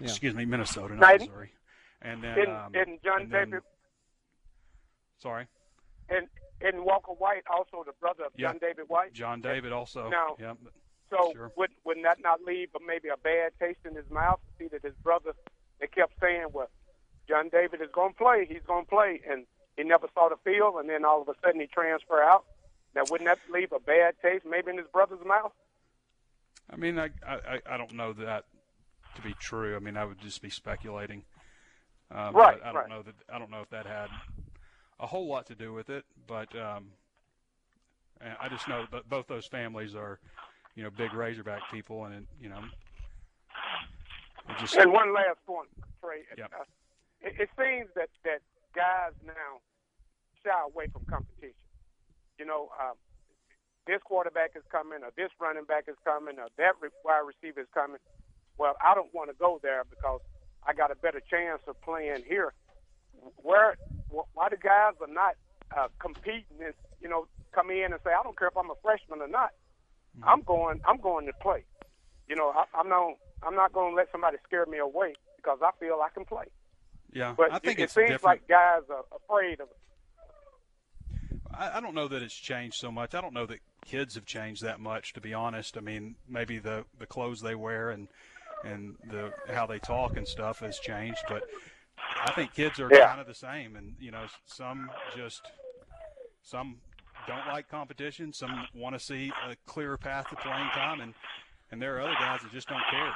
You 0.00 0.06
know, 0.06 0.10
Excuse 0.10 0.34
me, 0.34 0.44
Minnesota, 0.44 0.94
not 0.94 1.20
Missouri. 1.20 1.52
And 2.02 2.22
then, 2.22 2.38
in, 2.38 2.50
um, 2.50 2.74
in 2.74 2.98
John 3.02 3.22
and 3.22 3.30
David. 3.30 3.52
Then, 3.52 3.60
sorry. 5.18 5.46
And 6.08 6.28
and 6.60 6.84
Walker 6.84 7.12
White, 7.12 7.42
also 7.50 7.82
the 7.84 7.92
brother 8.00 8.24
of 8.24 8.36
John 8.36 8.58
David 8.60 8.84
White. 8.88 9.12
John 9.12 9.40
David 9.40 9.72
also. 9.72 10.08
Now, 10.08 10.36
yeah. 10.38 10.54
So 11.10 11.32
sure. 11.34 11.52
would 11.56 11.70
wouldn't 11.84 12.04
that 12.04 12.18
not 12.22 12.40
leave 12.42 12.68
but 12.72 12.82
maybe 12.86 13.08
a 13.08 13.16
bad 13.16 13.52
taste 13.60 13.80
in 13.84 13.94
his 13.94 14.08
mouth 14.10 14.40
to 14.40 14.64
see 14.64 14.68
that 14.68 14.82
his 14.82 14.94
brother 15.02 15.32
they 15.80 15.86
kept 15.86 16.14
saying, 16.20 16.46
Well, 16.52 16.68
John 17.28 17.48
David 17.48 17.80
is 17.80 17.88
gonna 17.92 18.14
play, 18.14 18.46
he's 18.48 18.62
gonna 18.66 18.86
play 18.86 19.20
and 19.28 19.46
he 19.76 19.84
never 19.84 20.08
saw 20.14 20.28
the 20.28 20.36
field 20.44 20.76
and 20.78 20.88
then 20.88 21.04
all 21.04 21.22
of 21.22 21.28
a 21.28 21.34
sudden 21.44 21.60
he 21.60 21.66
transfer 21.66 22.22
out. 22.22 22.44
Now 22.94 23.02
wouldn't 23.10 23.28
that 23.28 23.38
leave 23.52 23.72
a 23.72 23.80
bad 23.80 24.14
taste 24.22 24.44
maybe 24.48 24.70
in 24.70 24.78
his 24.78 24.86
brother's 24.92 25.24
mouth? 25.24 25.52
I 26.70 26.76
mean 26.76 26.98
I 26.98 27.10
I, 27.26 27.60
I 27.68 27.76
don't 27.76 27.94
know 27.94 28.12
that 28.14 28.44
to 29.16 29.22
be 29.22 29.34
true. 29.38 29.76
I 29.76 29.78
mean 29.78 29.96
I 29.96 30.04
would 30.04 30.20
just 30.20 30.42
be 30.42 30.50
speculating. 30.50 31.22
Um, 32.10 32.34
right. 32.34 32.60
I, 32.64 32.70
I 32.70 32.72
don't 32.72 32.82
right. 32.82 32.88
know 32.88 33.02
that 33.02 33.14
I 33.32 33.38
don't 33.38 33.50
know 33.50 33.60
if 33.60 33.70
that 33.70 33.86
had 33.86 34.08
a 35.00 35.06
whole 35.06 35.26
lot 35.26 35.46
to 35.46 35.54
do 35.54 35.72
with 35.72 35.90
it, 35.90 36.04
but 36.26 36.54
um, 36.56 36.86
I 38.40 38.48
just 38.48 38.66
know 38.68 38.86
that 38.92 39.08
both 39.08 39.26
those 39.26 39.46
families 39.46 39.94
are 39.94 40.18
you 40.76 40.82
know, 40.82 40.90
big 40.90 41.12
Razorback 41.14 41.62
people, 41.72 42.04
and 42.04 42.26
you 42.40 42.50
know, 42.50 42.60
just. 44.60 44.76
And 44.76 44.92
one 44.92 45.12
last 45.12 45.38
point, 45.46 45.68
Trey. 46.00 46.20
Yep. 46.36 46.52
Uh, 46.52 46.64
it, 47.22 47.34
it 47.40 47.48
seems 47.58 47.88
that 47.96 48.10
that 48.24 48.42
guys 48.76 49.16
now 49.24 49.64
shy 50.44 50.52
away 50.52 50.92
from 50.92 51.08
competition. 51.08 51.56
You 52.38 52.44
know, 52.44 52.68
um, 52.76 53.00
this 53.88 54.04
quarterback 54.04 54.52
is 54.54 54.62
coming, 54.70 55.00
or 55.00 55.10
this 55.16 55.32
running 55.40 55.64
back 55.64 55.88
is 55.88 55.96
coming, 56.04 56.36
or 56.38 56.52
that 56.60 56.76
wide 57.02 57.24
receiver 57.24 57.64
is 57.64 57.72
coming. 57.72 57.98
Well, 58.58 58.76
I 58.84 58.94
don't 58.94 59.12
want 59.16 59.30
to 59.30 59.36
go 59.40 59.58
there 59.62 59.84
because 59.88 60.20
I 60.66 60.74
got 60.74 60.92
a 60.92 60.96
better 60.96 61.20
chance 61.24 61.62
of 61.66 61.80
playing 61.80 62.24
here. 62.28 62.52
Where, 63.40 63.76
why 64.10 64.48
the 64.50 64.60
guys 64.60 64.94
are 65.00 65.12
not 65.12 65.34
uh, 65.76 65.88
competing 65.98 66.60
and 66.60 66.74
you 67.00 67.08
know 67.08 67.26
come 67.52 67.70
in 67.70 67.92
and 67.92 68.00
say, 68.04 68.10
I 68.12 68.22
don't 68.22 68.38
care 68.38 68.48
if 68.48 68.56
I'm 68.56 68.70
a 68.70 68.78
freshman 68.82 69.22
or 69.22 69.28
not. 69.28 69.50
Mm-hmm. 70.18 70.28
I'm 70.28 70.42
going. 70.42 70.80
I'm 70.86 71.00
going 71.00 71.26
to 71.26 71.32
play. 71.40 71.64
You 72.28 72.36
know, 72.36 72.52
I, 72.54 72.64
I'm 72.76 72.88
not. 72.88 73.16
I'm 73.42 73.54
not 73.54 73.72
going 73.72 73.92
to 73.92 73.96
let 73.96 74.10
somebody 74.12 74.36
scare 74.44 74.66
me 74.66 74.78
away 74.78 75.14
because 75.36 75.58
I 75.62 75.70
feel 75.80 76.00
I 76.04 76.10
can 76.12 76.24
play. 76.24 76.46
Yeah, 77.12 77.34
but 77.36 77.52
I 77.52 77.58
think 77.58 77.78
it, 77.78 77.84
it 77.84 77.90
seems 77.90 78.10
different. 78.10 78.24
like 78.24 78.48
guys 78.48 78.82
are 78.90 79.04
afraid 79.14 79.60
of 79.60 79.68
it. 79.68 79.76
I, 81.54 81.78
I 81.78 81.80
don't 81.80 81.94
know 81.94 82.08
that 82.08 82.22
it's 82.22 82.34
changed 82.34 82.76
so 82.76 82.90
much. 82.90 83.14
I 83.14 83.20
don't 83.20 83.34
know 83.34 83.46
that 83.46 83.60
kids 83.84 84.14
have 84.14 84.26
changed 84.26 84.62
that 84.62 84.80
much, 84.80 85.12
to 85.14 85.20
be 85.20 85.32
honest. 85.32 85.76
I 85.76 85.80
mean, 85.80 86.16
maybe 86.28 86.58
the 86.58 86.84
the 86.98 87.06
clothes 87.06 87.40
they 87.40 87.54
wear 87.54 87.90
and 87.90 88.08
and 88.64 88.96
the 89.10 89.32
how 89.52 89.66
they 89.66 89.78
talk 89.78 90.16
and 90.16 90.26
stuff 90.26 90.60
has 90.60 90.78
changed, 90.78 91.22
but 91.28 91.44
I 92.24 92.32
think 92.32 92.54
kids 92.54 92.80
are 92.80 92.88
yeah. 92.92 93.08
kind 93.08 93.20
of 93.20 93.26
the 93.26 93.34
same, 93.34 93.76
and 93.76 93.94
you 93.98 94.10
know, 94.10 94.26
some 94.46 94.90
just 95.16 95.42
some 96.42 96.76
don't 97.26 97.46
like 97.48 97.68
competition. 97.68 98.32
Some 98.32 98.66
want 98.74 98.94
to 98.94 99.00
see 99.00 99.32
a 99.48 99.56
clearer 99.66 99.96
path 99.96 100.28
to 100.30 100.36
playing 100.36 100.68
time, 100.74 101.00
and 101.00 101.14
and 101.70 101.80
there 101.80 101.96
are 101.96 102.02
other 102.02 102.16
guys 102.18 102.40
that 102.42 102.52
just 102.52 102.68
don't 102.68 102.84
care. 102.90 103.12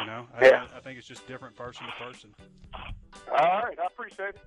You 0.00 0.06
know, 0.06 0.26
yeah. 0.42 0.66
I, 0.74 0.78
I 0.78 0.80
think 0.80 0.98
it's 0.98 1.06
just 1.06 1.26
different 1.26 1.56
person 1.56 1.86
to 1.86 2.04
person. 2.04 2.34
All 2.74 3.62
right, 3.62 3.78
I 3.78 3.86
appreciate 3.86 4.30
it. 4.30 4.40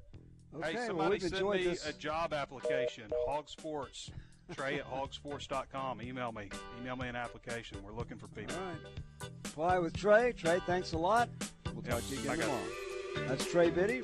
Okay, 0.55 0.73
hey, 0.73 0.87
somebody 0.87 1.19
well, 1.21 1.29
send 1.29 1.49
me 1.49 1.63
this. 1.63 1.85
a 1.87 1.93
job 1.93 2.33
application. 2.33 3.05
Hog 3.27 3.49
Sports. 3.49 4.11
Trey 4.55 4.79
at 4.79 4.89
hogsports.com. 4.89 6.01
Email 6.01 6.31
me. 6.31 6.49
Email 6.79 6.95
me 6.95 7.07
an 7.07 7.15
application. 7.15 7.77
We're 7.83 7.91
looking 7.91 8.17
for 8.17 8.27
people. 8.27 8.55
All 8.55 8.63
right. 8.63 9.31
Fly 9.43 9.79
with 9.79 9.95
Trey. 9.95 10.31
Trey, 10.31 10.59
thanks 10.65 10.93
a 10.93 10.97
lot. 10.97 11.29
We'll 11.73 11.83
yep, 11.83 11.95
talk 11.95 12.07
to 12.07 12.15
you 12.15 12.21
again 12.21 12.39
tomorrow. 12.39 13.27
That's 13.27 13.49
Trey 13.49 13.69
Biddy. 13.69 14.01